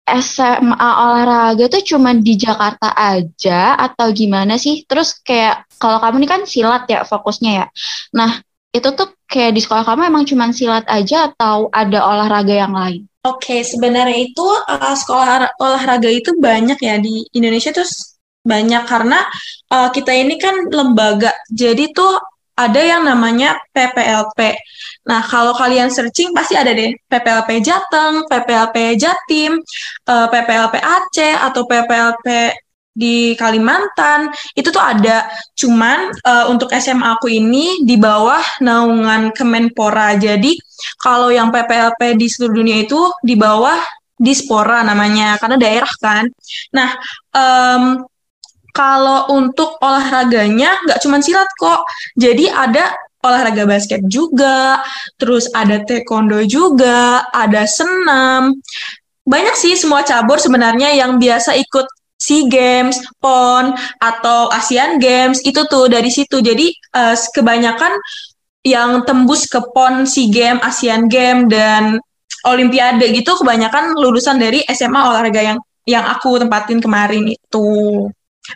SMA 0.09 0.89
olahraga 1.05 1.69
tuh 1.69 1.85
cuma 1.85 2.17
di 2.17 2.33
Jakarta 2.33 2.89
aja 2.97 3.77
atau 3.77 4.09
gimana 4.09 4.57
sih? 4.57 4.83
Terus 4.89 5.21
kayak 5.21 5.69
kalau 5.77 6.01
kamu 6.01 6.25
ini 6.25 6.27
kan 6.27 6.41
silat 6.49 6.89
ya 6.89 7.05
fokusnya 7.05 7.51
ya. 7.63 7.65
Nah, 8.17 8.41
itu 8.73 8.89
tuh 8.93 9.13
kayak 9.29 9.53
di 9.57 9.61
sekolah 9.61 9.85
kamu 9.85 10.09
emang 10.09 10.25
cuma 10.25 10.49
silat 10.49 10.85
aja 10.89 11.29
atau 11.33 11.69
ada 11.69 11.99
olahraga 12.05 12.53
yang 12.53 12.73
lain? 12.73 13.05
Oke, 13.25 13.61
sebenarnya 13.61 14.31
itu 14.31 14.45
uh, 14.45 14.95
sekolah 14.95 15.53
olahraga 15.61 16.09
itu 16.09 16.33
banyak 16.39 16.79
ya 16.79 16.95
di 16.97 17.27
Indonesia 17.35 17.69
tuh 17.69 17.85
banyak 18.41 18.83
karena 18.87 19.19
uh, 19.69 19.89
kita 19.91 20.15
ini 20.15 20.39
kan 20.39 20.55
lembaga. 20.71 21.35
Jadi 21.51 21.91
tuh 21.91 22.15
ada 22.59 22.81
yang 22.83 23.07
namanya 23.07 23.55
PPLP. 23.71 24.59
Nah, 25.07 25.23
kalau 25.23 25.55
kalian 25.55 25.87
searching 25.87 26.35
pasti 26.35 26.59
ada 26.59 26.75
deh. 26.75 26.91
PPLP 27.07 27.63
Jateng, 27.63 28.27
PPLP 28.27 28.99
Jatim, 28.99 29.63
PPLP 30.03 30.75
Aceh 30.75 31.33
atau 31.39 31.63
PPLP 31.63 32.51
di 32.99 33.33
Kalimantan. 33.39 34.27
Itu 34.51 34.75
tuh 34.75 34.83
ada. 34.83 35.31
Cuman 35.55 36.11
uh, 36.27 36.45
untuk 36.51 36.67
SMA 36.75 37.15
aku 37.15 37.31
ini 37.31 37.87
di 37.87 37.95
bawah 37.95 38.43
naungan 38.59 39.31
Kemenpora. 39.31 40.19
Jadi 40.19 40.59
kalau 40.99 41.31
yang 41.31 41.47
PPLP 41.55 42.19
di 42.19 42.27
seluruh 42.27 42.59
dunia 42.59 42.83
itu 42.83 42.99
di 43.23 43.39
bawah 43.39 43.79
Dispora 44.19 44.83
namanya. 44.83 45.39
Karena 45.39 45.55
daerah 45.55 45.93
kan. 46.03 46.27
Nah 46.75 46.91
um, 47.31 48.03
kalau 48.75 49.29
untuk 49.33 49.77
olahraganya 49.81 50.77
nggak 50.85 50.99
cuma 51.01 51.19
silat 51.19 51.47
kok 51.57 51.83
jadi 52.15 52.51
ada 52.53 52.93
olahraga 53.19 53.67
basket 53.67 53.99
juga 54.07 54.79
terus 55.19 55.51
ada 55.51 55.83
taekwondo 55.83 56.39
juga 56.47 57.27
ada 57.35 57.67
senam 57.67 58.55
banyak 59.27 59.55
sih 59.59 59.73
semua 59.77 60.01
cabur 60.01 60.41
sebenarnya 60.41 60.95
yang 60.95 61.21
biasa 61.21 61.53
ikut 61.53 61.85
SEA 62.19 62.51
Games, 62.51 62.99
PON 63.23 63.71
atau 64.03 64.51
Asian 64.51 64.99
Games 64.99 65.39
itu 65.47 65.63
tuh 65.71 65.87
dari 65.87 66.11
situ. 66.11 66.43
Jadi 66.43 66.67
uh, 66.91 67.15
kebanyakan 67.15 67.95
yang 68.67 69.07
tembus 69.07 69.47
ke 69.47 69.63
PON, 69.71 70.03
SEA 70.03 70.27
Games, 70.27 70.59
Asian 70.59 71.07
Games 71.07 71.47
dan 71.47 71.95
Olimpiade 72.43 73.11
gitu 73.11 73.35
kebanyakan 73.39 73.95
lulusan 73.99 74.39
dari 74.39 74.63
SMA 74.71 74.99
olahraga 74.99 75.43
yang 75.43 75.59
yang 75.83 76.05
aku 76.07 76.39
tempatin 76.39 76.79
kemarin 76.79 77.27
itu. 77.27 77.67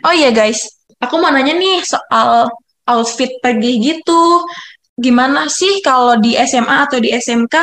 Oh 0.02 0.10
iya 0.10 0.34
guys, 0.34 0.66
aku 0.98 1.22
mau 1.22 1.30
nanya 1.30 1.54
nih 1.54 1.84
soal 1.86 2.50
outfit 2.88 3.38
pergi 3.38 3.78
gitu. 3.78 4.42
Gimana 4.98 5.46
sih 5.46 5.78
kalau 5.84 6.18
di 6.18 6.34
SMA 6.42 6.90
atau 6.90 6.98
di 6.98 7.14
SMK? 7.14 7.54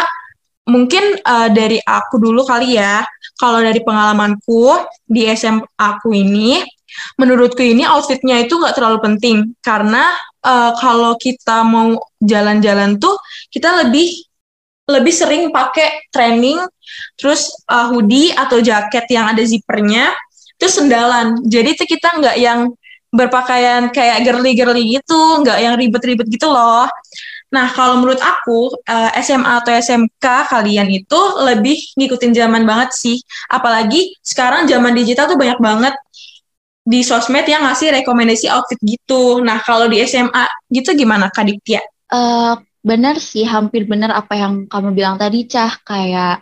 Mungkin 0.72 1.26
uh, 1.26 1.50
dari 1.50 1.82
aku 1.82 2.22
dulu 2.22 2.46
kali 2.46 2.78
ya 2.78 3.02
kalau 3.36 3.60
dari 3.60 3.82
pengalamanku 3.82 4.78
di 5.10 5.26
SMA 5.34 5.66
aku 5.76 6.14
ini, 6.14 6.62
menurutku 7.18 7.66
ini 7.66 7.82
outfitnya 7.82 8.46
itu 8.46 8.62
nggak 8.62 8.78
terlalu 8.78 9.02
penting 9.02 9.58
karena 9.66 10.14
uh, 10.46 10.78
kalau 10.78 11.18
kita 11.18 11.66
mau 11.66 11.98
jalan-jalan 12.22 13.02
tuh 13.02 13.18
kita 13.50 13.82
lebih 13.82 14.30
lebih 14.90 15.14
sering 15.16 15.50
pakai 15.50 16.12
training, 16.12 16.60
terus 17.16 17.48
uh, 17.72 17.90
hoodie 17.90 18.36
atau 18.36 18.60
jaket 18.60 19.08
yang 19.08 19.32
ada 19.32 19.40
zippernya, 19.40 20.12
terus 20.62 20.78
sendalan. 20.78 21.42
Jadi 21.50 21.74
itu 21.74 21.84
kita 21.90 22.22
nggak 22.22 22.38
yang 22.38 22.70
berpakaian 23.10 23.90
kayak 23.90 24.22
girly-girly 24.22 25.02
gitu, 25.02 25.42
nggak 25.42 25.58
yang 25.58 25.74
ribet-ribet 25.76 26.30
gitu 26.30 26.48
loh. 26.48 26.86
Nah, 27.52 27.68
kalau 27.76 28.00
menurut 28.00 28.22
aku, 28.24 28.72
eh, 28.88 29.12
SMA 29.20 29.60
atau 29.60 29.76
SMK 29.76 30.48
kalian 30.48 30.88
itu 30.88 31.20
lebih 31.44 31.76
ngikutin 32.00 32.32
zaman 32.32 32.64
banget 32.64 32.96
sih. 32.96 33.20
Apalagi 33.52 34.16
sekarang 34.24 34.70
zaman 34.72 34.96
digital 34.96 35.28
tuh 35.28 35.36
banyak 35.36 35.60
banget 35.60 35.92
di 36.88 37.04
sosmed 37.04 37.44
yang 37.44 37.68
ngasih 37.68 37.92
rekomendasi 37.92 38.48
outfit 38.48 38.80
gitu. 38.80 39.44
Nah, 39.44 39.60
kalau 39.68 39.92
di 39.92 40.00
SMA 40.08 40.48
gitu 40.72 40.96
gimana, 40.96 41.28
Kak 41.28 41.44
Diptia? 41.44 41.84
Uh, 42.08 42.56
benar 42.80 43.20
sih, 43.20 43.44
hampir 43.44 43.84
benar 43.84 44.16
apa 44.16 44.40
yang 44.40 44.72
kamu 44.72 44.96
bilang 44.96 45.16
tadi, 45.20 45.44
Cah. 45.44 45.76
Kayak 45.84 46.40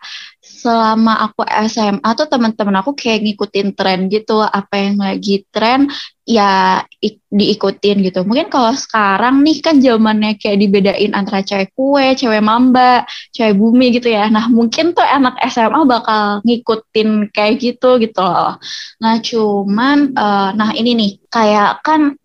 selama 0.59 1.13
aku 1.23 1.47
SMA 1.71 2.09
tuh 2.19 2.27
teman-teman 2.27 2.83
aku 2.83 2.91
kayak 2.91 3.23
ngikutin 3.23 3.71
tren 3.77 4.11
gitu 4.11 4.43
apa 4.43 4.75
yang 4.75 4.99
lagi 4.99 5.47
tren 5.47 5.87
ya 6.27 6.83
diikutin 7.31 8.03
gitu. 8.03 8.27
Mungkin 8.27 8.51
kalau 8.51 8.75
sekarang 8.75 9.39
nih 9.41 9.57
kan 9.63 9.79
zamannya 9.79 10.35
kayak 10.35 10.59
dibedain 10.59 11.15
antara 11.15 11.39
cewek 11.41 11.71
kue 11.73 12.13
cewek 12.19 12.43
mamba 12.43 13.07
cewek 13.31 13.55
bumi 13.55 13.95
gitu 13.95 14.11
ya. 14.11 14.27
Nah 14.27 14.51
mungkin 14.51 14.91
tuh 14.91 15.07
anak 15.07 15.39
SMA 15.47 15.79
bakal 15.87 16.43
ngikutin 16.43 17.31
kayak 17.31 17.55
gitu 17.63 17.97
gitu 18.03 18.19
loh. 18.19 18.59
Nah 18.99 19.15
cuman 19.23 19.97
uh, 20.13 20.49
nah 20.59 20.69
ini 20.75 20.91
nih 20.99 21.11
kayak 21.31 21.81
kan 21.87 22.19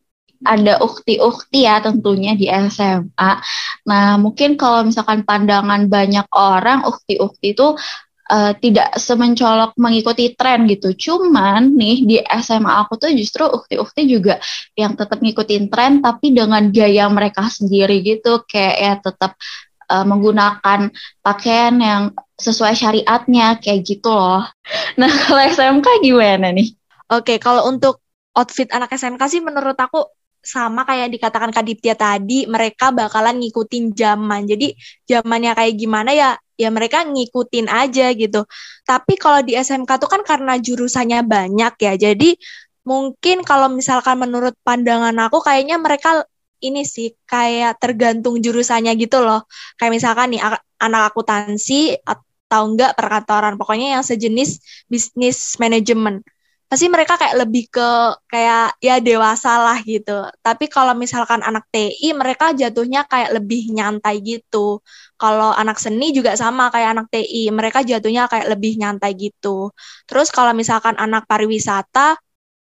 ada 0.44 0.78
ukti-ukti 0.84 1.64
ya 1.64 1.80
tentunya 1.80 2.36
di 2.36 2.46
SMA. 2.68 3.32
Nah, 3.88 4.20
mungkin 4.20 4.60
kalau 4.60 4.84
misalkan 4.84 5.24
pandangan 5.24 5.88
banyak 5.88 6.28
orang 6.36 6.84
ukti-ukti 6.84 7.56
itu 7.56 7.72
uh, 8.34 8.52
tidak 8.58 8.98
semencolok 8.98 9.78
mengikuti 9.78 10.34
tren 10.34 10.66
gitu. 10.66 10.90
Cuman 10.90 11.78
nih 11.78 11.96
di 12.02 12.16
SMA 12.42 12.72
aku 12.82 12.98
tuh 12.98 13.14
justru 13.14 13.46
ukti-ukti 13.46 14.02
juga 14.10 14.42
yang 14.74 14.98
tetap 14.98 15.22
ngikutin 15.22 15.70
tren 15.70 16.02
tapi 16.02 16.34
dengan 16.34 16.66
gaya 16.74 17.06
mereka 17.06 17.46
sendiri 17.46 18.02
gitu 18.02 18.42
kayak 18.44 18.76
ya 18.76 18.92
tetap 18.98 19.38
uh, 19.88 20.04
menggunakan 20.04 20.90
pakaian 21.22 21.74
yang 21.78 22.02
sesuai 22.34 22.74
syariatnya 22.74 23.62
kayak 23.62 23.86
gitu 23.86 24.10
loh. 24.10 24.42
Nah, 24.94 25.10
kalau 25.10 25.42
SMK 25.42 26.06
gimana 26.06 26.54
nih? 26.54 26.70
Oke, 27.10 27.42
kalau 27.42 27.66
untuk 27.66 27.98
outfit 28.34 28.70
anak 28.70 28.94
SMK 28.94 29.22
sih 29.26 29.42
menurut 29.42 29.74
aku 29.74 30.06
sama 30.44 30.84
kayak 30.84 31.10
dikatakan 31.18 31.50
Kak 31.50 31.66
Diptia 31.66 31.98
tadi, 31.98 32.46
mereka 32.46 32.94
bakalan 32.94 33.42
ngikutin 33.42 33.96
zaman. 33.96 34.44
Jadi 34.46 34.76
zamannya 35.08 35.56
kayak 35.56 35.74
gimana 35.74 36.10
ya, 36.14 36.30
ya 36.54 36.68
mereka 36.70 37.02
ngikutin 37.06 37.66
aja 37.70 38.10
gitu. 38.14 38.46
Tapi 38.86 39.14
kalau 39.18 39.40
di 39.42 39.54
SMK 39.58 39.90
tuh 39.98 40.10
kan 40.10 40.22
karena 40.22 40.58
jurusannya 40.58 41.20
banyak 41.26 41.74
ya, 41.80 41.92
jadi 41.98 42.30
mungkin 42.84 43.42
kalau 43.42 43.72
misalkan 43.72 44.20
menurut 44.20 44.52
pandangan 44.60 45.16
aku 45.24 45.40
kayaknya 45.40 45.80
mereka 45.80 46.24
ini 46.64 46.84
sih 46.84 47.12
kayak 47.28 47.80
tergantung 47.82 48.40
jurusannya 48.40 48.92
gitu 48.96 49.20
loh. 49.20 49.44
Kayak 49.76 49.92
misalkan 50.00 50.36
nih 50.36 50.40
anak 50.80 51.02
akuntansi 51.12 51.98
atau 52.04 52.62
enggak 52.70 52.96
perkantoran, 52.96 53.56
pokoknya 53.60 53.98
yang 54.00 54.04
sejenis 54.04 54.60
bisnis 54.88 55.56
manajemen 55.60 56.24
pasti 56.74 56.90
mereka 56.90 57.14
kayak 57.14 57.38
lebih 57.38 57.70
ke 57.70 57.88
kayak 58.26 58.74
ya 58.82 58.98
dewasa 58.98 59.62
lah 59.62 59.78
gitu. 59.86 60.26
Tapi 60.42 60.66
kalau 60.66 60.90
misalkan 60.98 61.38
anak 61.38 61.70
TI 61.70 62.10
mereka 62.18 62.50
jatuhnya 62.50 63.06
kayak 63.06 63.30
lebih 63.30 63.70
nyantai 63.70 64.18
gitu. 64.18 64.82
Kalau 65.14 65.54
anak 65.54 65.78
seni 65.78 66.10
juga 66.10 66.34
sama 66.34 66.74
kayak 66.74 66.98
anak 66.98 67.06
TI, 67.14 67.54
mereka 67.54 67.86
jatuhnya 67.86 68.26
kayak 68.26 68.50
lebih 68.58 68.74
nyantai 68.74 69.14
gitu. 69.14 69.70
Terus 70.10 70.34
kalau 70.34 70.50
misalkan 70.50 70.98
anak 70.98 71.30
pariwisata 71.30 72.18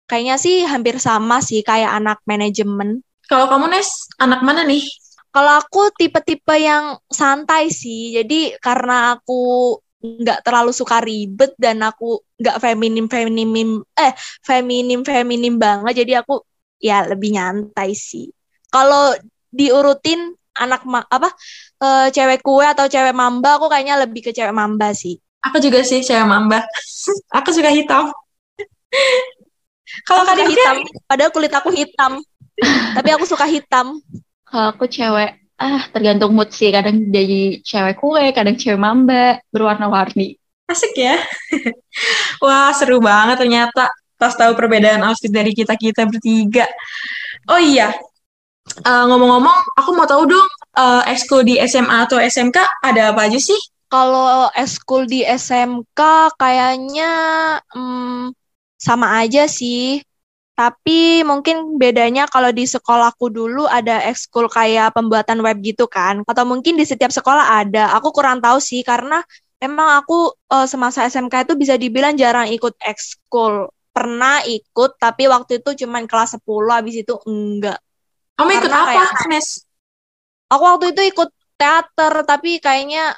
kayaknya 0.09 0.41
sih 0.41 0.65
hampir 0.65 0.97
sama 0.97 1.45
sih 1.45 1.61
kayak 1.61 1.93
anak 1.93 2.17
manajemen. 2.25 3.05
Kalau 3.29 3.45
kamu 3.45 3.77
Nes, 3.77 4.09
anak 4.17 4.41
mana 4.41 4.65
nih? 4.65 4.89
Kalau 5.29 5.61
aku 5.61 5.93
tipe-tipe 5.93 6.57
yang 6.57 6.97
santai 7.13 7.69
sih. 7.69 8.17
Jadi 8.17 8.57
karena 8.57 9.13
aku 9.21 9.77
nggak 9.99 10.47
terlalu 10.47 10.71
suka 10.71 11.03
ribet 11.03 11.51
dan 11.59 11.83
aku 11.83 12.23
nggak 12.39 12.57
feminim 12.63 13.05
feminim 13.11 13.83
eh 13.99 14.15
feminim 14.43 15.03
feminim 15.03 15.59
banget. 15.59 16.03
Jadi 16.05 16.13
aku 16.15 16.39
ya 16.79 17.03
lebih 17.03 17.35
nyantai 17.35 17.91
sih. 17.91 18.31
Kalau 18.71 19.11
diurutin 19.51 20.35
anak 20.59 20.83
ma 20.83 21.03
apa 21.07 21.31
e, 21.79 21.87
cewek 22.11 22.43
kue 22.43 22.63
atau 22.63 22.87
cewek 22.87 23.15
mamba 23.15 23.59
aku 23.59 23.71
kayaknya 23.71 23.99
lebih 24.03 24.29
ke 24.29 24.31
cewek 24.31 24.55
mamba 24.55 24.95
sih. 24.95 25.19
Aku 25.43 25.59
juga 25.59 25.83
sih 25.83 26.03
cewek 26.03 26.27
mamba. 26.27 26.63
Aku 27.35 27.51
suka 27.51 27.71
hitam. 27.71 28.11
Kalau 30.07 30.23
kalian 30.27 30.51
hitam. 30.51 30.75
Padahal 31.07 31.31
kulit 31.31 31.51
aku 31.51 31.71
hitam. 31.71 32.19
Tapi 32.95 33.09
aku 33.15 33.23
suka 33.27 33.47
hitam. 33.47 33.99
Kalau 34.47 34.75
aku 34.75 34.85
cewek 34.87 35.39
ah 35.59 35.83
tergantung 35.91 36.31
mood 36.31 36.49
sih. 36.55 36.71
Kadang 36.71 37.11
jadi 37.11 37.59
cewek 37.59 37.99
kue 37.99 38.31
kadang 38.31 38.55
cewek 38.55 38.79
mamba 38.79 39.43
berwarna-warni. 39.51 40.39
Asik 40.65 40.95
ya. 40.95 41.19
Wah 42.43 42.71
seru 42.71 43.03
banget 43.03 43.43
ternyata. 43.43 43.91
Pas 44.19 44.35
tahu 44.35 44.55
perbedaan 44.55 45.03
outfit 45.03 45.31
dari 45.31 45.51
kita 45.51 45.75
kita 45.75 46.07
bertiga. 46.07 46.67
Oh 47.51 47.59
iya. 47.59 47.91
Ngomong 48.83 49.07
ngomong-ngomong 49.09 49.57
aku 49.75 49.89
mau 49.95 50.07
tahu 50.07 50.29
dong 50.29 50.47
uh, 50.77 51.01
ekskul 51.09 51.41
di 51.43 51.57
SMA 51.65 52.05
atau 52.05 52.21
SMK 52.21 52.57
ada 52.85 53.11
apa 53.11 53.27
aja 53.27 53.39
sih? 53.39 53.57
Kalau 53.89 54.47
ekskul 54.53 55.09
di 55.09 55.25
SMK 55.25 55.99
kayaknya 56.37 57.11
hmm, 57.73 58.31
sama 58.77 59.19
aja 59.25 59.49
sih 59.49 59.99
tapi 60.59 61.23
mungkin 61.23 61.79
bedanya 61.79 62.27
kalau 62.27 62.51
di 62.51 62.67
sekolahku 62.67 63.31
dulu 63.31 63.63
ada 63.63 64.03
ekskul 64.11 64.51
kayak 64.51 64.91
pembuatan 64.91 65.39
web 65.39 65.55
gitu 65.63 65.87
kan. 65.87 66.19
Atau 66.27 66.43
mungkin 66.43 66.75
di 66.75 66.83
setiap 66.83 67.15
sekolah 67.15 67.63
ada. 67.63 67.95
Aku 67.95 68.11
kurang 68.11 68.43
tahu 68.43 68.59
sih 68.59 68.83
karena 68.83 69.23
emang 69.63 70.03
aku 70.03 70.35
uh, 70.51 70.67
semasa 70.67 71.07
SMK 71.07 71.47
itu 71.47 71.55
bisa 71.55 71.79
dibilang 71.79 72.19
jarang 72.19 72.51
ikut 72.51 72.75
ekskul. 72.83 73.71
Pernah 73.95 74.43
ikut 74.43 74.99
tapi 74.99 75.31
waktu 75.31 75.63
itu 75.63 75.87
cuma 75.87 76.03
kelas 76.03 76.35
10 76.35 76.43
habis 76.75 77.07
itu 77.07 77.15
enggak. 77.23 77.79
Kamu 78.35 78.51
ikut 78.59 78.71
apa, 78.75 78.99
kayak, 78.99 79.31
Nes? 79.31 79.63
Aku 80.51 80.63
waktu 80.67 80.91
itu 80.91 81.07
ikut 81.07 81.31
teater 81.55 82.27
tapi 82.27 82.59
kayaknya 82.59 83.15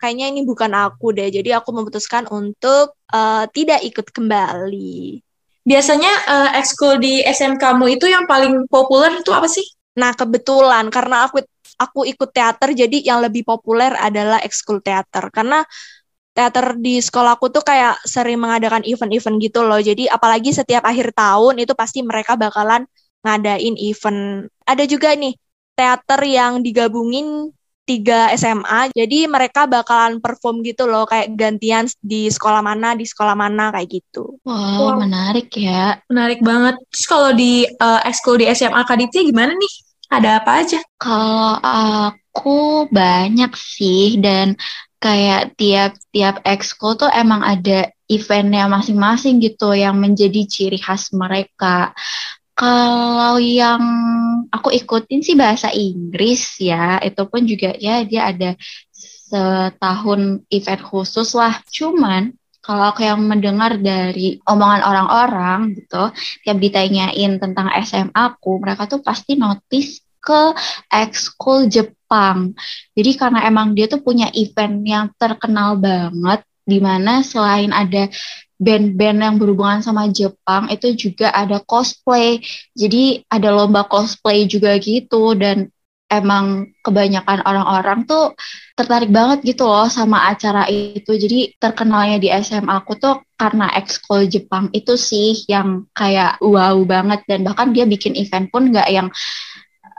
kayaknya 0.00 0.32
ini 0.32 0.40
bukan 0.40 0.72
aku 0.72 1.12
deh. 1.12 1.28
Jadi 1.28 1.52
aku 1.52 1.68
memutuskan 1.68 2.24
untuk 2.32 2.96
uh, 3.12 3.44
tidak 3.52 3.84
ikut 3.84 4.08
kembali. 4.08 5.27
Biasanya 5.68 6.12
uh, 6.24 6.50
ekskul 6.56 6.96
di 6.96 7.20
SMK-mu 7.20 7.92
itu 7.92 8.08
yang 8.08 8.24
paling 8.24 8.64
populer 8.72 9.20
itu 9.20 9.28
apa 9.36 9.44
sih? 9.44 9.64
Nah, 10.00 10.16
kebetulan 10.16 10.88
karena 10.88 11.28
aku 11.28 11.44
aku 11.76 12.08
ikut 12.08 12.32
teater 12.32 12.72
jadi 12.72 13.04
yang 13.04 13.20
lebih 13.20 13.44
populer 13.44 13.92
adalah 14.00 14.40
ekskul 14.40 14.80
teater 14.80 15.28
karena 15.28 15.60
teater 16.32 16.78
di 16.78 17.02
sekolahku 17.02 17.50
tuh 17.52 17.66
kayak 17.66 18.00
sering 18.06 18.40
mengadakan 18.40 18.80
event-event 18.86 19.36
gitu 19.44 19.60
loh. 19.66 19.82
Jadi 19.82 20.08
apalagi 20.08 20.56
setiap 20.56 20.86
akhir 20.88 21.12
tahun 21.12 21.60
itu 21.60 21.76
pasti 21.76 22.00
mereka 22.00 22.38
bakalan 22.38 22.88
ngadain 23.26 23.74
event. 23.76 24.48
Ada 24.64 24.88
juga 24.88 25.12
nih 25.18 25.34
teater 25.76 26.20
yang 26.24 26.64
digabungin 26.64 27.52
tiga 27.88 28.28
SMA. 28.36 28.92
Jadi 28.92 29.24
mereka 29.24 29.64
bakalan 29.64 30.20
perform 30.20 30.60
gitu 30.60 30.84
loh 30.84 31.08
kayak 31.08 31.32
gantian 31.32 31.88
di 32.04 32.28
sekolah 32.28 32.60
mana, 32.60 32.92
di 32.92 33.08
sekolah 33.08 33.32
mana 33.32 33.72
kayak 33.72 33.88
gitu. 33.88 34.36
Wow, 34.44 34.92
wow. 34.92 34.96
menarik 35.00 35.48
ya. 35.56 35.96
Menarik 36.12 36.44
banget. 36.44 36.76
Terus 36.92 37.06
kalau 37.08 37.32
di 37.32 37.64
uh, 37.64 38.04
ekskul 38.04 38.36
di 38.36 38.46
SMA 38.52 38.84
Kaditya 38.84 39.24
gimana 39.24 39.56
nih? 39.56 39.74
Ada 40.12 40.44
apa 40.44 40.52
aja? 40.60 40.80
Kalau 41.00 41.56
aku 41.64 42.88
banyak 42.92 43.52
sih 43.56 44.20
dan 44.20 44.60
kayak 45.00 45.56
tiap-tiap 45.56 46.44
ekskul 46.44 47.00
tuh 47.00 47.08
emang 47.12 47.40
ada 47.40 47.88
eventnya 48.08 48.66
masing-masing 48.66 49.38
gitu 49.38 49.76
yang 49.76 50.00
menjadi 50.00 50.48
ciri 50.48 50.80
khas 50.80 51.12
mereka. 51.12 51.92
Kalau 52.58 53.38
yang 53.38 53.78
aku 54.50 54.74
ikutin 54.74 55.22
sih 55.22 55.38
bahasa 55.38 55.70
Inggris 55.70 56.58
ya, 56.58 56.98
itu 56.98 57.22
pun 57.30 57.46
juga 57.46 57.70
ya 57.78 58.02
dia 58.02 58.34
ada 58.34 58.58
setahun 58.90 60.42
event 60.50 60.82
khusus 60.82 61.38
lah. 61.38 61.62
Cuman 61.70 62.34
kalau 62.58 62.90
aku 62.90 63.06
yang 63.06 63.22
mendengar 63.22 63.78
dari 63.78 64.42
omongan 64.42 64.82
orang-orang 64.82 65.78
gitu, 65.78 66.10
tiap 66.42 66.58
ditanyain 66.58 67.38
tentang 67.38 67.70
SMA 67.86 68.10
aku, 68.10 68.58
mereka 68.58 68.90
tuh 68.90 69.06
pasti 69.06 69.38
notice 69.38 70.02
ke 70.18 70.52
ekskul 70.90 71.70
Jepang. 71.70 72.58
Jadi 72.92 73.10
karena 73.14 73.46
emang 73.46 73.72
dia 73.72 73.86
tuh 73.86 74.02
punya 74.02 74.28
event 74.34 74.82
yang 74.82 75.06
terkenal 75.14 75.78
banget, 75.78 76.42
di 76.66 76.82
mana 76.82 77.22
selain 77.24 77.72
ada 77.72 78.10
band-band 78.58 79.18
yang 79.22 79.34
berhubungan 79.38 79.80
sama 79.80 80.10
Jepang 80.10 80.68
itu 80.68 80.92
juga 80.98 81.30
ada 81.30 81.62
cosplay. 81.62 82.42
Jadi 82.74 83.22
ada 83.30 83.54
lomba 83.54 83.86
cosplay 83.86 84.44
juga 84.50 84.74
gitu 84.82 85.38
dan 85.38 85.70
emang 86.08 86.72
kebanyakan 86.80 87.44
orang-orang 87.44 88.08
tuh 88.08 88.32
tertarik 88.74 89.12
banget 89.12 89.44
gitu 89.54 89.68
loh 89.68 89.86
sama 89.86 90.26
acara 90.26 90.66
itu. 90.66 91.14
Jadi 91.14 91.54
terkenalnya 91.60 92.18
di 92.18 92.28
SMA 92.42 92.82
aku 92.82 92.98
tuh 92.98 93.22
karena 93.38 93.70
ekskul 93.78 94.26
Jepang 94.26 94.74
itu 94.74 94.98
sih 94.98 95.46
yang 95.46 95.86
kayak 95.94 96.42
wow 96.42 96.74
banget 96.82 97.22
dan 97.30 97.46
bahkan 97.46 97.70
dia 97.70 97.86
bikin 97.86 98.18
event 98.18 98.50
pun 98.50 98.74
nggak 98.74 98.88
yang 98.90 99.08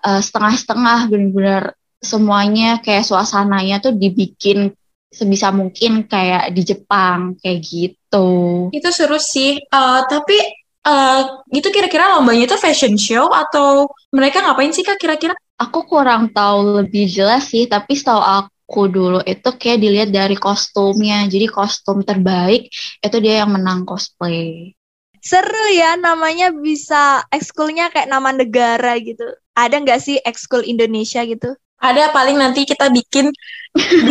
uh, 0.03 0.19
setengah-setengah 0.19 1.07
bener-bener 1.07 1.63
semuanya 1.99 2.79
kayak 2.79 3.03
suasananya 3.03 3.83
tuh 3.83 3.93
dibikin 3.95 4.71
sebisa 5.09 5.49
mungkin 5.49 6.05
kayak 6.05 6.53
di 6.53 6.61
Jepang 6.61 7.35
kayak 7.41 7.59
gitu. 7.65 8.29
Itu 8.69 8.89
seru 8.93 9.17
sih. 9.17 9.57
Uh, 9.73 10.05
tapi 10.05 10.37
uh, 10.85 11.43
itu 11.49 11.67
kira-kira 11.73 12.13
lombanya 12.13 12.45
itu 12.45 12.57
fashion 12.61 12.95
show 12.95 13.29
atau 13.33 13.89
mereka 14.13 14.45
ngapain 14.45 14.71
sih 14.71 14.85
kak 14.85 15.01
kira-kira? 15.01 15.33
Aku 15.59 15.83
kurang 15.83 16.31
tahu 16.31 16.79
lebih 16.79 17.09
jelas 17.11 17.51
sih, 17.51 17.67
tapi 17.67 17.91
setahu 17.97 18.23
aku 18.23 18.87
dulu 18.87 19.19
itu 19.27 19.49
kayak 19.59 19.79
dilihat 19.83 20.09
dari 20.13 20.39
kostumnya. 20.39 21.27
Jadi 21.27 21.51
kostum 21.51 22.05
terbaik 22.05 22.71
itu 23.03 23.17
dia 23.19 23.43
yang 23.43 23.51
menang 23.51 23.83
cosplay. 23.83 24.71
Seru 25.19 25.65
ya 25.75 25.99
namanya 25.99 26.55
bisa 26.55 27.27
ekskulnya 27.27 27.91
kayak 27.91 28.07
nama 28.07 28.31
negara 28.31 28.95
gitu. 29.03 29.27
Ada 29.51 29.83
nggak 29.83 29.99
sih 29.99 30.15
ekskul 30.23 30.63
Indonesia 30.63 31.27
gitu? 31.27 31.59
Ada 31.79 32.11
paling 32.11 32.35
nanti 32.35 32.67
kita 32.67 32.91
bikin 32.91 33.31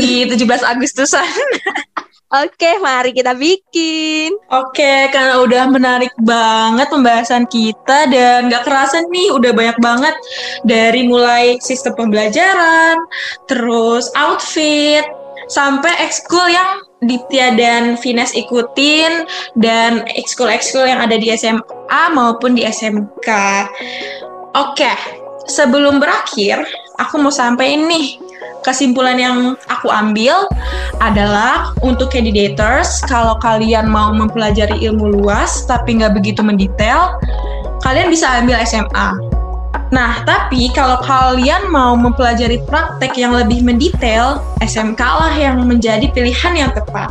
di 0.01 0.25
17 0.25 0.45
Agustusan. 0.65 1.25
Oke, 2.29 2.77
mari 2.85 3.17
kita 3.17 3.33
bikin. 3.33 4.37
Oke, 4.53 5.09
karena 5.09 5.41
udah 5.41 5.65
menarik 5.73 6.13
banget 6.21 6.93
pembahasan 6.93 7.49
kita 7.49 8.05
dan 8.13 8.53
nggak 8.53 8.69
kerasa 8.69 9.01
nih 9.09 9.33
udah 9.33 9.57
banyak 9.57 9.79
banget 9.81 10.13
dari 10.61 11.09
mulai 11.09 11.57
sistem 11.65 11.97
pembelajaran, 11.97 13.01
terus 13.49 14.13
outfit, 14.13 15.09
sampai 15.49 15.89
ekskul 16.05 16.53
yang 16.53 16.85
Ditya 17.01 17.57
dan 17.57 17.97
Vines 17.97 18.37
ikutin 18.37 19.25
dan 19.57 20.05
ekskul-ekskul 20.13 20.85
yang 20.85 21.01
ada 21.01 21.17
di 21.17 21.33
SMA 21.33 22.03
maupun 22.13 22.61
di 22.61 22.69
SMK. 22.69 23.29
Oke, 24.53 24.93
sebelum 25.49 25.97
berakhir, 25.97 26.61
aku 26.99 27.19
mau 27.23 27.33
sampaikan 27.33 27.87
nih 27.87 28.19
kesimpulan 28.67 29.17
yang 29.17 29.39
aku 29.71 29.89
ambil 29.89 30.51
adalah 30.99 31.73
untuk 31.81 32.11
candidators, 32.11 33.01
kalau 33.07 33.39
kalian 33.39 33.87
mau 33.87 34.11
mempelajari 34.11 34.83
ilmu 34.83 35.23
luas 35.23 35.65
tapi 35.65 35.97
nggak 35.99 36.19
begitu 36.19 36.43
mendetail, 36.43 37.17
kalian 37.87 38.11
bisa 38.11 38.27
ambil 38.43 38.59
SMA. 38.67 39.38
Nah, 39.89 40.21
tapi 40.29 40.69
kalau 40.77 41.01
kalian 41.01 41.73
mau 41.73 41.97
mempelajari 41.97 42.61
praktek 42.69 43.17
yang 43.17 43.33
lebih 43.33 43.65
mendetail, 43.65 44.45
SMK 44.61 45.01
lah 45.01 45.33
yang 45.33 45.65
menjadi 45.65 46.13
pilihan 46.13 46.55
yang 46.55 46.71
tepat. 46.77 47.09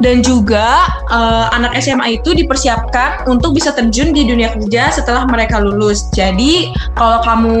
Dan 0.00 0.24
juga 0.24 0.88
uh, 1.12 1.52
anak 1.52 1.76
SMA 1.76 2.16
itu 2.24 2.32
dipersiapkan 2.32 3.28
untuk 3.28 3.52
bisa 3.52 3.76
terjun 3.76 4.16
di 4.16 4.24
dunia 4.24 4.48
kerja 4.56 4.88
setelah 4.88 5.28
mereka 5.28 5.60
lulus. 5.60 6.08
Jadi, 6.16 6.72
kalau 6.96 7.20
kamu 7.20 7.58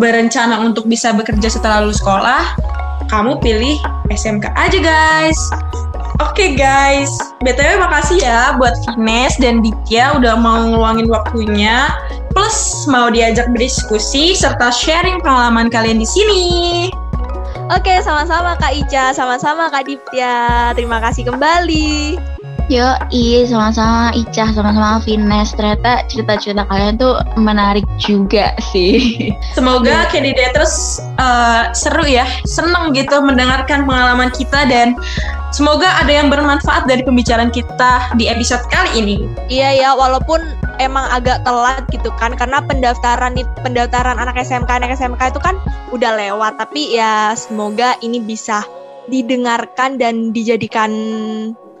berencana 0.00 0.64
untuk 0.64 0.88
bisa 0.88 1.12
bekerja 1.12 1.52
setelah 1.52 1.84
lulus 1.84 2.00
sekolah, 2.00 2.56
kamu 3.12 3.36
pilih 3.44 3.76
SMK 4.08 4.48
aja 4.56 4.78
guys. 4.80 5.36
Oke 6.22 6.46
okay, 6.46 6.50
guys, 6.54 7.10
BTW 7.42 7.82
makasih 7.82 8.22
ya 8.22 8.54
buat 8.54 8.78
Vines 8.86 9.34
dan 9.42 9.66
Ditya 9.66 10.14
udah 10.14 10.38
mau 10.38 10.62
ngeluangin 10.62 11.10
waktunya 11.10 11.90
plus 12.30 12.86
mau 12.86 13.10
diajak 13.10 13.50
berdiskusi 13.50 14.30
serta 14.38 14.70
sharing 14.70 15.18
pengalaman 15.26 15.66
kalian 15.66 15.98
di 15.98 16.06
sini. 16.06 16.46
Oke, 17.66 17.98
sama-sama 17.98 18.54
Kak 18.62 18.78
Ica, 18.78 19.10
sama-sama 19.10 19.66
Kak 19.74 19.90
Ditya. 19.90 20.70
Terima 20.78 21.02
kasih 21.02 21.26
kembali. 21.34 22.14
Yo, 22.70 22.94
iya 23.10 23.44
sama-sama 23.50 24.14
Ica, 24.14 24.54
sama-sama 24.54 25.02
Vines. 25.02 25.50
Ternyata 25.58 26.06
cerita-cerita 26.06 26.62
kalian 26.70 26.94
tuh 26.94 27.18
menarik 27.34 27.82
juga 27.98 28.54
sih. 28.70 29.34
Semoga 29.58 30.06
kandidators 30.14 31.02
uh, 31.18 31.74
seru 31.74 32.06
ya, 32.06 32.22
seneng 32.46 32.94
gitu 32.94 33.18
mendengarkan 33.18 33.82
pengalaman 33.82 34.30
kita 34.30 34.62
dan 34.70 34.94
semoga 35.54 35.86
ada 36.02 36.10
yang 36.10 36.34
bermanfaat 36.34 36.90
dari 36.90 37.06
pembicaraan 37.06 37.54
kita 37.54 38.10
di 38.18 38.26
episode 38.26 38.66
kali 38.74 38.90
ini. 38.98 39.16
Iya 39.46 39.70
ya, 39.78 39.90
walaupun 39.94 40.42
emang 40.82 41.06
agak 41.14 41.46
telat 41.46 41.86
gitu 41.94 42.10
kan, 42.18 42.34
karena 42.34 42.58
pendaftaran 42.66 43.38
pendaftaran 43.62 44.18
anak 44.18 44.34
SMK 44.34 44.66
anak 44.66 44.98
SMK 44.98 45.30
itu 45.30 45.38
kan 45.38 45.54
udah 45.94 46.18
lewat, 46.18 46.58
tapi 46.58 46.98
ya 46.98 47.38
semoga 47.38 47.94
ini 48.02 48.18
bisa 48.18 48.66
didengarkan 49.06 49.94
dan 49.94 50.34
dijadikan 50.34 50.90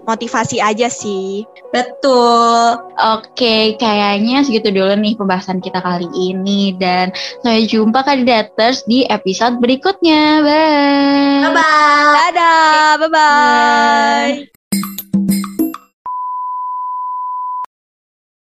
motivasi 0.04 0.60
aja 0.60 0.86
sih. 0.86 1.42
Betul. 1.72 2.78
Oke, 2.94 3.74
kayaknya 3.80 4.44
segitu 4.46 4.70
dulu 4.70 4.94
nih 4.94 5.18
pembahasan 5.18 5.58
kita 5.58 5.82
kali 5.82 6.06
ini 6.14 6.76
dan 6.78 7.10
sampai 7.42 7.66
jumpa 7.66 8.06
kandidaters 8.06 8.86
di 8.86 9.02
episode 9.08 9.58
berikutnya. 9.58 10.44
Bye. 10.44 11.42
Bye 11.42 11.52
bye. 11.52 12.12
Dadah, 12.14 12.88
bye 13.00 13.10
bye. 13.10 14.63